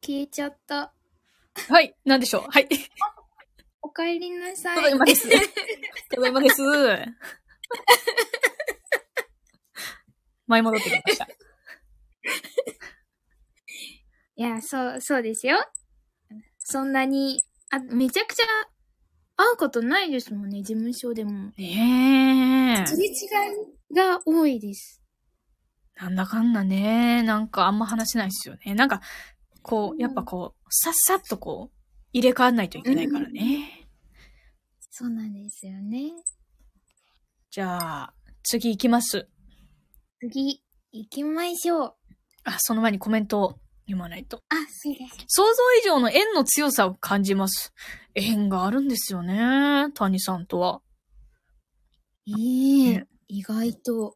[0.05, 0.93] 消えちゃった。
[1.69, 2.41] はい、なんでしょう。
[2.49, 2.67] はい。
[3.81, 4.75] お帰りなさい。
[4.75, 5.29] ただいまです。
[6.11, 6.61] ただいまです。
[10.45, 11.27] 舞い戻ってきました。
[14.35, 15.55] いや、そう、そうですよ。
[16.57, 18.43] そんなに、あ、めちゃくちゃ
[19.35, 21.51] 会うことないですもんね、事務所でも。
[21.57, 22.87] ねえ。
[22.87, 25.01] すれ違いが多いです。
[25.95, 27.23] なんだかんだね。
[27.23, 28.75] なんかあんま話せないですよね。
[28.75, 29.01] なんか、
[29.61, 31.77] こう、やっぱこう、さっさっとこう、
[32.11, 33.87] 入れ替わんないといけないからね。
[34.89, 36.11] そうなんですよね。
[37.49, 38.13] じゃあ、
[38.43, 39.27] 次行きます。
[40.19, 41.95] 次、行きましょう。
[42.43, 44.41] あ、その前にコメントを読まないと。
[44.49, 45.25] あ、そうです。
[45.27, 47.73] 想像以上の縁の強さを感じます。
[48.15, 49.91] 縁があるんですよね。
[49.93, 50.81] 谷さんとは。
[52.27, 54.15] ええね意外と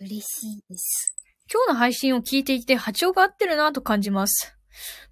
[0.00, 1.14] 嬉しいです。
[1.52, 4.56] 今日の配信を聞いていて波長が合ってるなと感じます。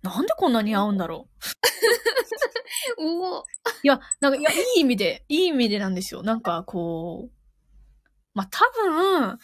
[0.02, 1.28] なんでこんなに合うんだろ
[2.98, 3.02] う。
[3.04, 3.44] おお
[3.82, 6.22] いや、なんか、いや、いい意味で、いい意味でなんですよ。
[6.22, 7.32] なんか、こう、
[8.34, 9.38] まあ、多分、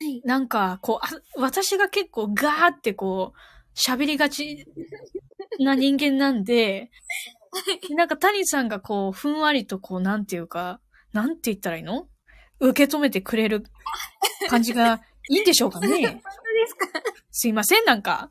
[0.00, 3.38] いなんか、こう、あ私が結構ガーってこう、
[3.74, 4.66] 喋りがち
[5.58, 6.90] な人間なんで、
[7.96, 10.80] なんか谷さんがこう、ふんわりとこう、なんていうか、
[11.12, 12.08] なんて言ったらいいの？
[12.60, 13.64] 受け止めてくれる
[14.48, 15.88] 感じがいいんでしょうかね？
[15.88, 16.20] 本当で
[16.66, 16.88] すか？
[17.30, 18.30] すいません、なんか。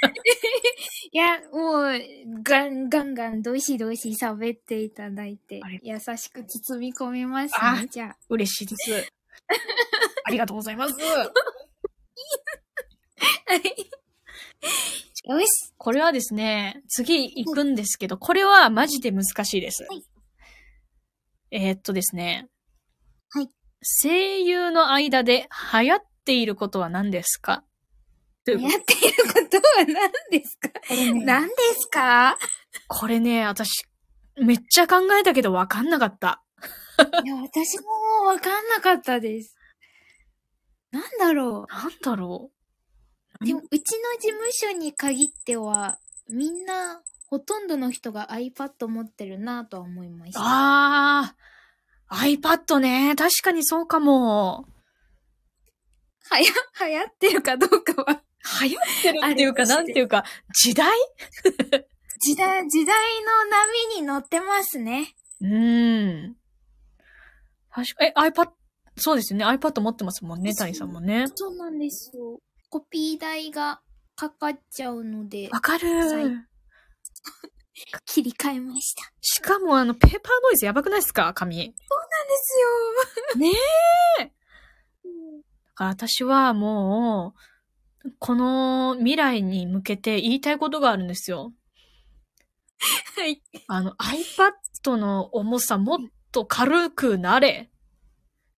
[1.12, 2.00] いや、もう、
[2.42, 8.16] ガン、ガンガン、どしどし喋っていただいて優しく包み込みますあね、じゃあ。
[8.28, 8.92] 嬉しいです。
[10.24, 10.94] ありがとうございます。
[15.28, 15.46] よし。
[15.78, 19.84] これはですね、次行くんですけど、これはマジで難しいです。
[19.84, 20.02] はい
[21.50, 22.48] えーっとですね。
[23.30, 23.48] はい。
[24.02, 27.62] 声優の間で流行っていることは何ですか？
[28.44, 30.68] というやっていることは何ですか？
[30.94, 32.36] ね何ですか？
[32.88, 33.84] これね、私、
[34.36, 36.42] めっちゃ考えたけど分かんなかった。
[37.24, 39.56] いや、私もわかんなかったです。
[40.90, 42.53] なんだろなんだろう。
[43.40, 50.32] でも、うちの事務所に限っては、みんな、ほとんどの人が iPad 持ってるなとは思いましう。
[50.34, 50.40] た。
[50.42, 53.14] あー、iPad ね。
[53.16, 54.66] 確かにそうかも。
[56.30, 56.44] はや、
[56.86, 58.22] 流行ってるかどうかは、
[58.62, 60.90] 流行ってるっていうか、なんていうか、時代？
[62.20, 65.14] 時代、時代の波に乗ってますね。
[65.40, 66.36] うーん。
[67.70, 68.50] 確か、え、iPad、
[68.96, 69.44] そうですよね。
[69.44, 71.26] iPad 持ってますもんね、谷さんもね。
[71.34, 72.38] そうなんですよ。
[72.74, 73.80] コピー代が
[74.16, 76.48] かかっちゃうので、わかはいる。
[78.04, 79.12] 切り替えました。
[79.20, 81.32] しかも、あの、ペーパーノイズやばくないですか？
[81.34, 81.56] 紙。
[81.56, 81.76] なんで
[82.36, 83.38] すよ。
[83.38, 83.52] ね
[84.22, 84.24] え。
[84.24, 84.30] だ
[85.76, 87.36] から私はも
[88.04, 91.54] う、この未来に向けて言いたいことがあるんですよ。
[93.14, 93.40] はい。
[93.68, 95.98] あの、iPad の重さもっ
[96.32, 97.70] と軽くなれ。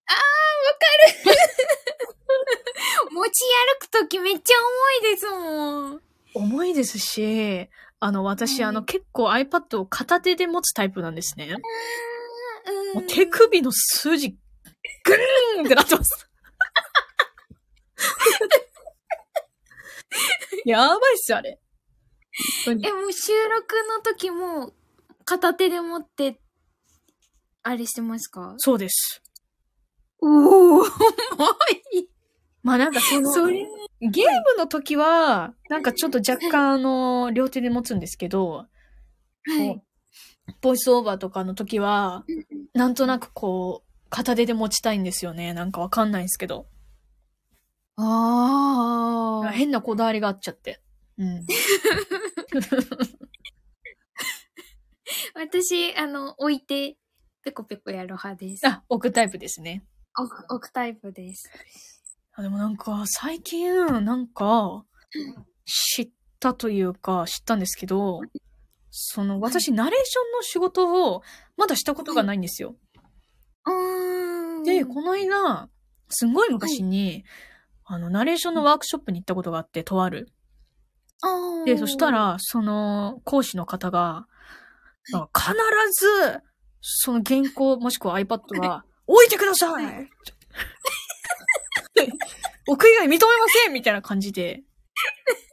[3.11, 3.43] 持ち
[3.81, 4.55] 歩くときめっちゃ
[5.03, 6.03] 重いですもん。
[6.35, 11.57] 重いですし、あの、私、はいあの、結構 iPad を片手で持つタイプなんですね。
[12.67, 13.01] うん。
[13.01, 16.29] もう手首の筋、グーンってなってます。
[20.65, 21.59] やばいっすよ、あれ。
[22.67, 24.75] え、もう収録の時も、
[25.25, 26.39] 片手で持って、
[27.63, 28.55] あれしてますか？
[28.59, 29.23] そうです。
[30.21, 30.87] おお、重
[31.93, 32.09] い。
[32.63, 33.67] まあなんかその、それ、
[34.01, 39.83] ゲームの時は、なんかちょっと若干あの、両手で持つんですけど、はい。
[40.61, 42.25] ボイスオーバーとかの時は、
[42.75, 45.55] なんとなくこう、片手で持ちたいんですよね。
[45.55, 46.67] なんかわかんないんですけど。
[47.97, 49.51] ああ。
[49.53, 50.81] 変なこだわりがあっちゃって。
[51.19, 51.47] うん。
[55.35, 56.97] 私、あの、置いて、
[57.43, 58.67] ペコペコやる派です。
[58.67, 59.85] あ、置くタイプですね。
[60.19, 61.51] 置く置くタイプです。
[62.35, 64.85] あでもなんか、最近、なんか、
[65.65, 68.21] 知ったというか、知ったんですけど、
[68.91, 71.23] その、私、ナレーションの仕事を、
[71.57, 72.77] まだしたことがないんですよ。
[73.67, 74.63] うーん。
[74.65, 75.69] で、この間、
[76.09, 77.25] すんごい昔に、
[77.85, 80.29] あの、ナレーションのワークショップに行ったことがあって、とある。
[81.65, 84.27] で、そした、ら、その、講師の方が、
[85.05, 85.55] 必
[86.01, 86.43] ず、
[86.81, 90.09] その原稿もしくは iPad は、置いてください
[92.69, 93.21] 置く以外認めま
[93.65, 94.63] せんみたいな感じで、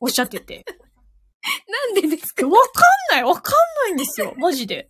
[0.02, 0.66] おっしゃってて。
[1.68, 2.48] なんでですか？
[2.48, 2.58] わか
[3.14, 3.54] んないわかん
[3.86, 4.90] ないんですよマジで。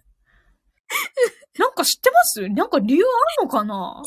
[1.57, 2.47] なんか知ってます？
[2.49, 4.01] なんか理由あるのかな？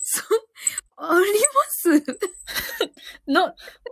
[0.00, 0.46] そう、
[0.96, 1.90] あります？
[3.26, 3.42] な、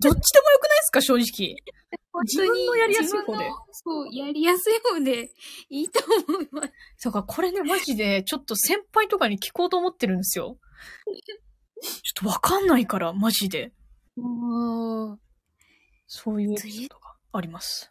[0.00, 1.02] どっちでもよくないですか？
[1.02, 1.56] 正直。
[2.12, 5.32] 本自分のやりやすい方でそう、やりやすい方で
[5.70, 6.62] いいと思いま
[6.98, 7.04] す。
[7.04, 10.58] だからこれね、マジで、ちょっと先輩とかに聞こうと思ってるんですよ。
[12.02, 13.72] ちょっとわかんないから、マジで。
[14.16, 15.20] もう、
[16.06, 17.90] そういうことがあります。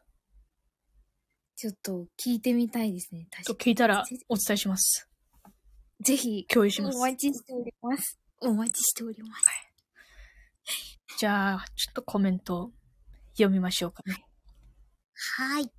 [1.55, 3.27] ちょっと聞いてみたいですね。
[3.31, 5.09] と確か聞いたらお伝えします。
[5.99, 6.05] に。
[6.05, 6.99] ぜひ、お共有します。
[6.99, 8.19] 待ちしております。
[8.39, 9.45] お待ちしております。
[11.17, 12.71] じゃあ、ちょっとコメント
[13.41, 14.25] 読みましょうかね。
[15.37, 15.71] はい。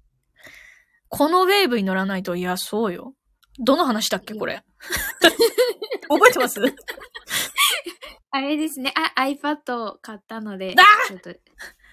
[1.09, 3.15] このウェーブに乗らないと、いや、そうよ。
[3.59, 4.63] どの話だっけ、これ。
[6.09, 6.61] 覚えてます？
[8.35, 8.95] あれですね。
[8.97, 11.35] あ、iPad を買ったので、あちょっと、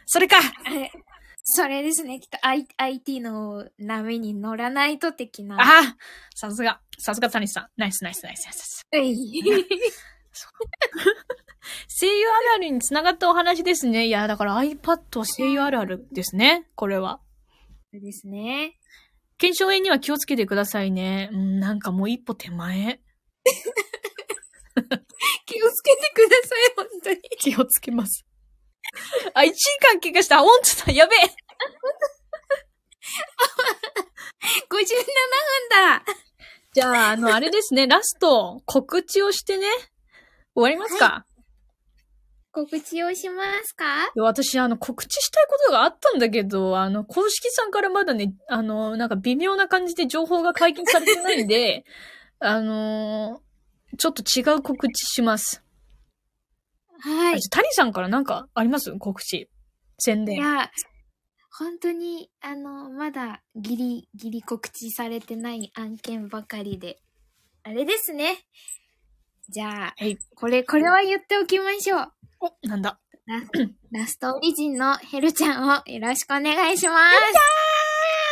[0.06, 0.92] それかあれ、
[1.44, 2.20] それですね。
[2.20, 5.58] きっと I IT の波に乗らないと的な。
[5.60, 5.96] あ
[6.36, 6.82] さすが。
[6.98, 7.68] さすが谷さん。
[7.76, 8.88] ナイスナイスナイスナイス。
[11.88, 14.08] 声優あるあるにつながったお話ですね。
[14.08, 16.68] いや、だから iPad は声優あるあるですね。
[16.76, 17.22] これは。
[17.92, 18.78] そうですね。
[19.38, 21.30] 検証炎には気をつけてくださいね。
[21.32, 23.02] うん、なんかもう一歩手前。
[25.46, 27.22] 気をつけてください、本当に。
[27.40, 28.26] 気をつけます。
[29.34, 29.56] あ、1時
[29.92, 30.40] 間経過した。
[30.40, 30.92] あ、ほんとだ。
[30.92, 31.20] やべえ。
[34.70, 34.78] 57分
[35.70, 36.04] だ
[36.74, 37.88] じゃあ、あの、あれですね。
[37.88, 39.68] ラスト、告知をしてね。
[40.56, 41.26] 終わりますか、
[42.66, 44.12] 告知をしますか？
[44.16, 51.86] 私、あの、告知したいことがあったんだけど、あの、公式さんからまだね、あの、なんか微妙な感じで情報が解禁されてないんで、
[52.40, 53.42] あの、
[53.98, 55.64] ちょっと違う告知します。
[57.02, 57.40] はい。
[57.42, 58.92] 谷さんからなんかあります？
[58.98, 59.50] 告知。
[59.98, 60.36] 宣伝。
[60.36, 60.70] いや、
[61.58, 67.00] 本当に、あの、まだギリギリ告知されてない案件ばかりで。
[67.64, 68.38] あれですね。
[69.50, 70.18] じゃあ、はい。
[70.36, 72.12] これ、これは言っておきましょう。
[72.42, 73.00] お、なんだ。
[73.26, 73.42] ラ
[73.92, 77.14] ラストオリジンのヘルちゃんをよろしくお願いします。
[77.18, 77.36] ヘルち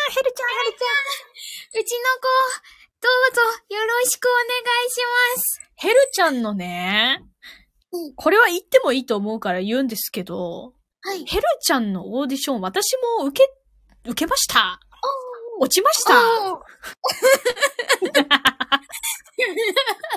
[0.10, 0.88] ヘルちゃ
[1.78, 2.28] ん、うちの子、
[3.02, 3.42] どうぞ
[3.76, 4.46] よろしくお願
[4.88, 4.98] いし
[5.36, 5.60] ます。
[5.60, 7.22] ゃんヘルちゃんのね
[7.92, 11.26] うん、これは言ってもいいと思うから言うんですけど、はい。
[11.26, 13.50] ヘルちゃんのオーディション、私も受け、
[14.10, 14.80] 受けました。
[15.60, 16.14] 落ちました。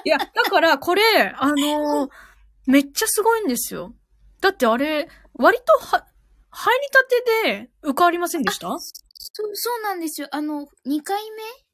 [0.04, 1.02] いや、だから、これ、
[1.36, 2.29] あのー
[2.66, 3.94] めっちゃすごいんですよ。
[4.40, 6.06] だってあれ、割とは、
[6.52, 8.68] 入りたてで受かりませんでした？
[8.68, 10.28] そう、そうなんですよ。
[10.32, 11.22] あの、2回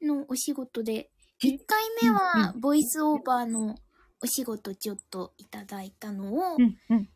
[0.01, 1.09] 目のお仕事で、
[1.43, 3.75] え？1回目うんは、ボイスオーバーの
[4.21, 7.09] お仕事ちょっといただいたのを、うん、うん。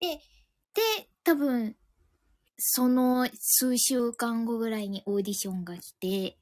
[0.00, 0.20] で、
[1.24, 1.76] 多分、
[2.58, 6.38] その数週間後ぐらいにオーディションが来て、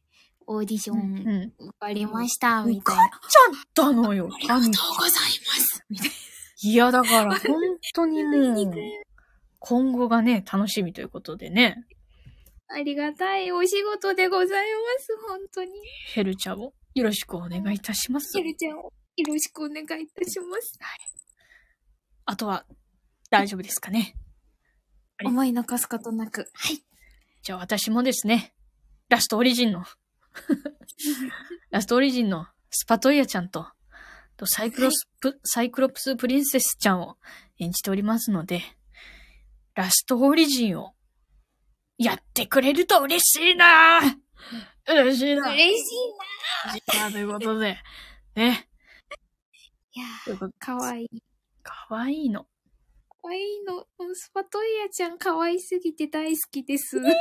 [0.46, 1.68] オーディショうん、ンうん。
[1.68, 3.04] 受かりました、受かみたいな。
[3.06, 5.84] っちゃったのよ、ありがとう神ございます。
[5.88, 6.10] みたい
[6.62, 7.60] いや、だから、 本
[7.94, 8.76] 当にもうな。、
[9.58, 11.86] 今後がね、楽しみということでね、
[12.72, 15.72] ありがたいお仕事でございます、本当に。
[16.12, 18.44] ヘルちゃんをよろしくお願いいたしますひ。
[18.44, 18.92] るちゃんをよ
[19.26, 20.78] ろしくお願いいたします。
[22.26, 22.64] あとは、
[23.28, 23.98] 大丈夫ですかね。
[23.98, 24.14] はい
[25.22, 26.48] 思い残すことなく。
[26.54, 26.82] はい。
[27.42, 28.54] じゃあ私もですね、
[29.10, 29.84] ラストオリジンの、
[31.70, 33.66] ラストオリジンのスパトイヤちゃんと、
[34.40, 37.18] とサイクロスプ、サイクロプスプリンセスちゃんを
[37.58, 38.62] 演じておりますので、
[39.74, 40.94] ラストオリジンを
[41.98, 44.00] やってくれると嬉しいな
[44.88, 45.82] 嬉しいな嬉し
[46.74, 47.76] いなということで、
[48.34, 48.66] ね。
[49.92, 51.22] いやかわいい。
[51.62, 52.44] かわいいの。
[52.44, 52.48] か
[53.24, 53.84] わいいの。
[54.14, 56.96] スパトイヤちゃんかわいすぎて大好きです。
[56.96, 57.12] やっ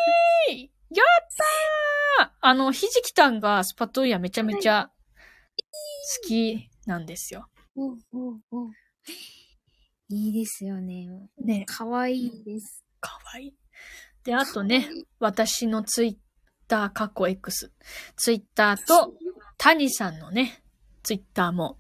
[2.17, 4.89] たーあの、ひじきたんがスパトイヤめちゃめちゃ
[6.23, 7.47] 好きなんですよ。
[10.09, 11.07] いいですよね。
[11.37, 12.83] ね、かわいいです。
[12.99, 13.55] かわいい。
[14.23, 16.17] で、あとね、私のツイッ
[16.67, 17.71] ター、過去 X、
[18.17, 19.13] ツイッターと、
[19.57, 20.63] 谷さんのね、
[21.03, 21.77] ツイッターも、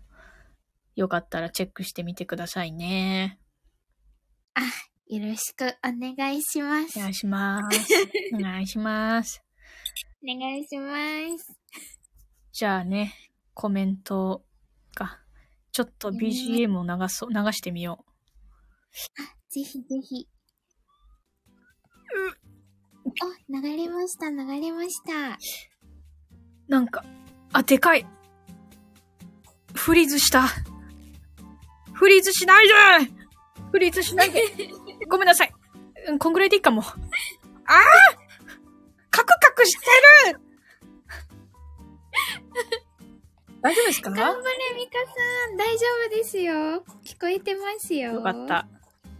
[0.95, 3.39] よかったらチェックしてみてくださいね。
[5.07, 6.99] よろしくお願いします。
[6.99, 7.93] お願いします。
[8.35, 9.41] お願いします。
[10.23, 10.93] お願いしま
[11.39, 11.59] す。
[12.51, 13.15] じゃあね、
[13.55, 14.45] コメント
[14.99, 15.19] が、
[15.71, 18.05] ちょっと BGM を流そう、流してみよ
[19.49, 20.27] ぜひぜひ。
[23.21, 25.11] あ、流れました、流れました。
[25.31, 25.37] う。
[26.67, 27.03] なんか、
[27.53, 28.05] あ、でかい。
[29.73, 30.43] フリーズした。
[31.93, 32.73] フリーズしないで
[33.71, 34.41] フリーズしないで
[35.09, 35.53] ごめんなさい。
[36.07, 36.81] うんこんぐらいでいいかも。
[36.81, 36.95] ああ
[39.11, 40.48] カクカクしてる
[43.61, 44.09] 大丈夫ですか？
[44.11, 45.57] 頑張れ、ミカさん。
[45.57, 46.53] 大丈夫ですよ。
[47.05, 48.13] 聞こえてますよ。
[48.13, 48.67] よかった。。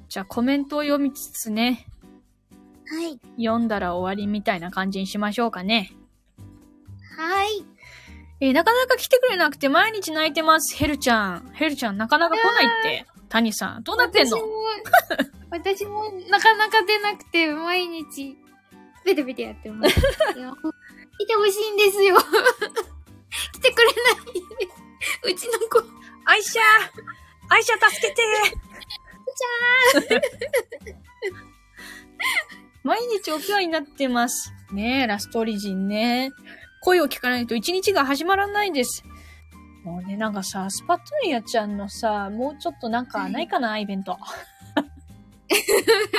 [0.07, 1.85] じゃあコメントを読みつつね、
[2.87, 3.19] はい。
[3.37, 5.91] 読んだら終わりみたいな感じにしましょうかね。
[7.17, 7.65] はい。
[8.41, 10.75] えーなかなか来てくれなくて毎日泣いてます。
[10.77, 11.51] ヘルちゃん。
[11.53, 13.05] ヘルちゃんなかなか来ないって。
[13.27, 14.37] 谷さん、どうなってんの？
[14.37, 14.47] 私も、
[15.51, 18.35] 私もなかなか出なくて、毎日、
[19.05, 19.95] ベテベテやってます。
[20.01, 20.01] 来
[21.27, 22.15] てほしいんですよ。
[23.53, 25.32] 来てくれない。
[25.34, 25.84] うちの子。
[26.25, 26.61] アイシャ
[27.49, 28.21] アイシャ助けて
[32.84, 34.53] 毎日お世話になってます。
[34.71, 36.32] ねえ、ラストオリジンね。
[36.82, 39.03] 声を聞かないと一日が始まらないです。
[39.84, 44.17] もうね、なんかさ、スパトリアちゃんのさ、もうちょっとなんかないかな、イベント。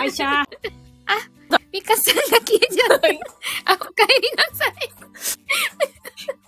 [0.01, 0.45] アイシャ
[1.73, 3.07] ミカさんが消えちゃった。
[3.73, 4.91] あ、お帰りなさい。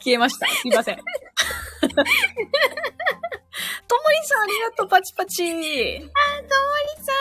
[0.02, 0.46] 消えました。
[0.46, 0.96] すいません。
[1.02, 1.02] と
[1.88, 1.94] もり
[4.24, 5.44] さんありがとう、パチパチ。
[5.44, 6.10] ともり
[7.02, 7.12] さ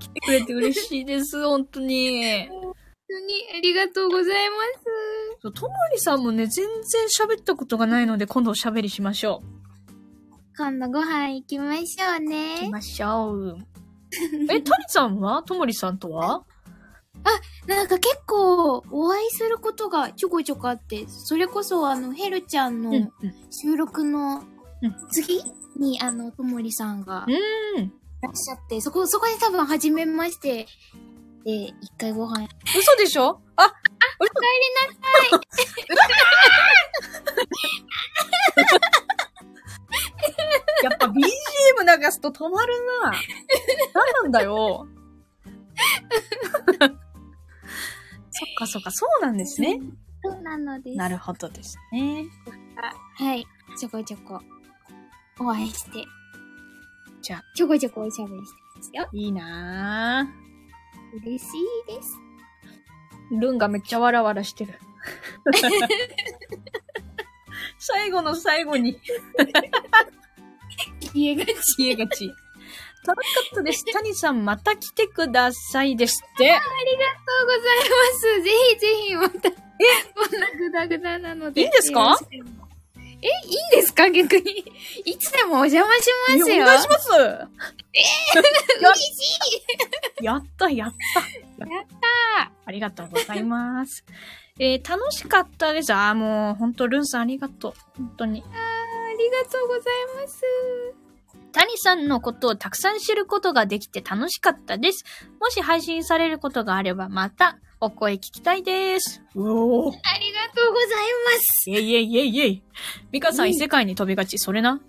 [0.00, 2.44] 来てくれて嬉しいです、本当に。
[2.46, 2.48] ん。
[2.48, 2.74] 本
[3.08, 4.56] 当にありがとうございま
[5.42, 5.52] す。
[5.52, 9.42] ともりさんもね、全然喋ったことがないので、今度おしゃべりしましょ
[10.56, 12.20] 今度ご飯行きましょうう。
[12.20, 12.70] ね行き。
[12.70, 13.58] ましょう。
[14.50, 15.42] え、たりさんは？
[15.42, 16.44] ともりさんとは？
[17.66, 22.90] なんか結構お会いすることがちょこちょこあって、それこそあの、ヘルちゃんの。
[23.50, 24.42] 収録の
[24.82, 25.42] うん次
[25.76, 27.92] にあの、ともりさんがいうん。
[28.20, 30.66] らっしゃって、そこ、そこで多分初めまして、
[31.44, 32.48] で、一回ご飯。
[32.76, 33.40] 嘘でしょ？
[33.56, 33.72] あ、
[34.18, 34.30] お帰
[35.30, 35.40] りなさい
[41.92, 42.72] 探すと止まる
[43.04, 43.12] な。
[43.94, 44.86] 何なんだよ。
[48.32, 49.78] そっかそっか、そうなんですね。
[50.24, 50.96] そうなのです。
[50.96, 52.24] なるほどですね。
[53.16, 53.46] はい。
[53.78, 54.40] ちょこちょこ、
[55.38, 56.04] お会いして。
[57.20, 59.08] じゃあ、ちょこちょこおしゃべりしてますよ。
[59.12, 60.28] いいな
[61.24, 61.44] 嬉し
[61.88, 62.16] いです。
[63.32, 63.40] ぁ。
[63.40, 64.78] ルンがめっちゃわらわらしてる。
[67.78, 68.98] 最後の最後に。
[71.00, 71.54] 消えがち。
[71.76, 72.32] 知恵がち。
[73.06, 73.84] 楽しかったです。
[73.92, 76.52] 谷さん、また来てくださいですって。
[76.52, 76.68] ありがと
[77.42, 78.42] うございます。
[78.42, 79.48] ぜひぜひまた。
[79.48, 79.52] え？
[80.14, 81.62] こんなグダグダなので。
[81.62, 82.16] いいんですか？
[82.30, 84.10] え、いいんですか？
[84.10, 84.64] 逆に。
[85.04, 86.64] いつでもお邪魔しますよ。
[86.64, 87.08] お願いします。
[87.14, 88.42] えや
[88.80, 89.38] 嬉し
[90.20, 90.24] い。
[90.24, 90.94] やった、やっ
[91.58, 91.66] た。
[91.66, 94.04] やったありがとうございます。
[94.58, 95.92] えー、楽しかったです。
[95.92, 97.74] あーもう、ほんと、ルンさんありがとう。
[97.96, 98.42] 本当に。
[98.42, 98.44] あ
[99.18, 99.82] りがとうござい
[100.16, 100.42] ます。
[101.52, 105.04] 谷さんのことをたくさん知ることができて楽しかったです。
[105.40, 109.22] もし配信されることがあれば、また、お声聞きたいです。
[109.34, 109.96] うおー。
[110.04, 111.68] ありがとうございます。
[111.70, 112.62] イェイイェイイェイイェイ。
[113.10, 114.38] ミカさん異世界に飛びがち。
[114.38, 114.80] それな？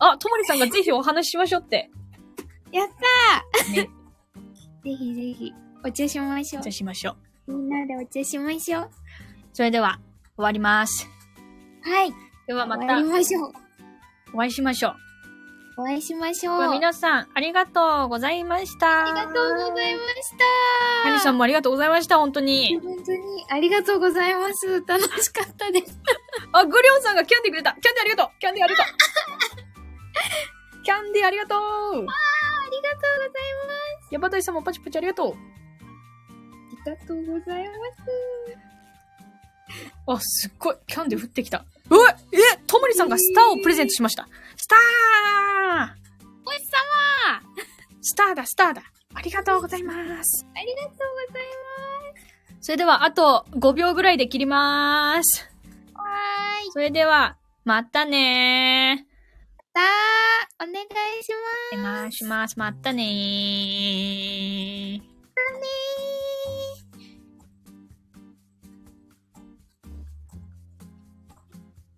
[0.00, 1.90] あ、ともりさんがぜひお話ししましょうって。
[2.72, 3.72] やったー。
[3.84, 3.90] ね
[4.82, 5.52] ぜひぜひ、
[5.84, 6.72] お茶しましょうじゃあ。
[6.72, 7.52] しましょう。
[7.52, 8.90] みんなでお茶しましょう。
[9.52, 10.00] それでは、
[10.36, 11.06] 終わります。
[11.82, 12.29] はい。
[12.50, 13.52] ではま終わりた、ましょう。
[14.34, 14.94] お会いしましょう。
[15.82, 16.72] お会いしましょう。
[16.72, 19.04] 皆さん、ありがとうございました。
[19.04, 20.30] ありがとうございまし
[21.04, 21.04] た。
[21.04, 22.76] 谷さんもありがとうございました、本当に。
[22.82, 23.18] 本当に
[23.50, 24.82] ありがとうございます。
[24.84, 25.96] 楽しかったです。
[26.50, 27.70] あ、グリョンさんがキャンディーくれた。
[27.74, 28.40] キャンディーありがとう。
[28.40, 30.82] キャンディーありがとう。
[30.82, 31.60] キャンディーありがとう。
[31.60, 32.10] ありがとうござい
[34.02, 34.10] ます。
[34.10, 35.34] ヤバタイさんもパチパチありがとう。
[35.34, 35.36] あ
[36.84, 37.74] りがとうございま
[40.16, 40.18] す。
[40.18, 40.76] あ、すっごい。
[40.88, 41.64] キャンディー降ってきた。
[41.90, 44.28] うわえともりさんがスターをプレゼントしました。
[44.56, 44.78] スター
[46.46, 47.42] お日様
[48.00, 48.82] スターだ、スターだ。
[49.14, 49.92] ありがとうございま
[50.24, 50.46] す。
[50.54, 50.94] ありがとう
[51.28, 51.42] ござい
[52.60, 55.48] それでは、あと5秒ぐらいで切りまーす。
[55.94, 55.96] ます。
[55.96, 56.72] わーい。
[56.72, 59.10] それでは、またねー。
[59.74, 59.80] ま
[60.58, 60.86] たお願い
[61.22, 61.32] し
[61.72, 61.80] ます。
[61.80, 62.58] お願いします。
[62.58, 65.00] またねー。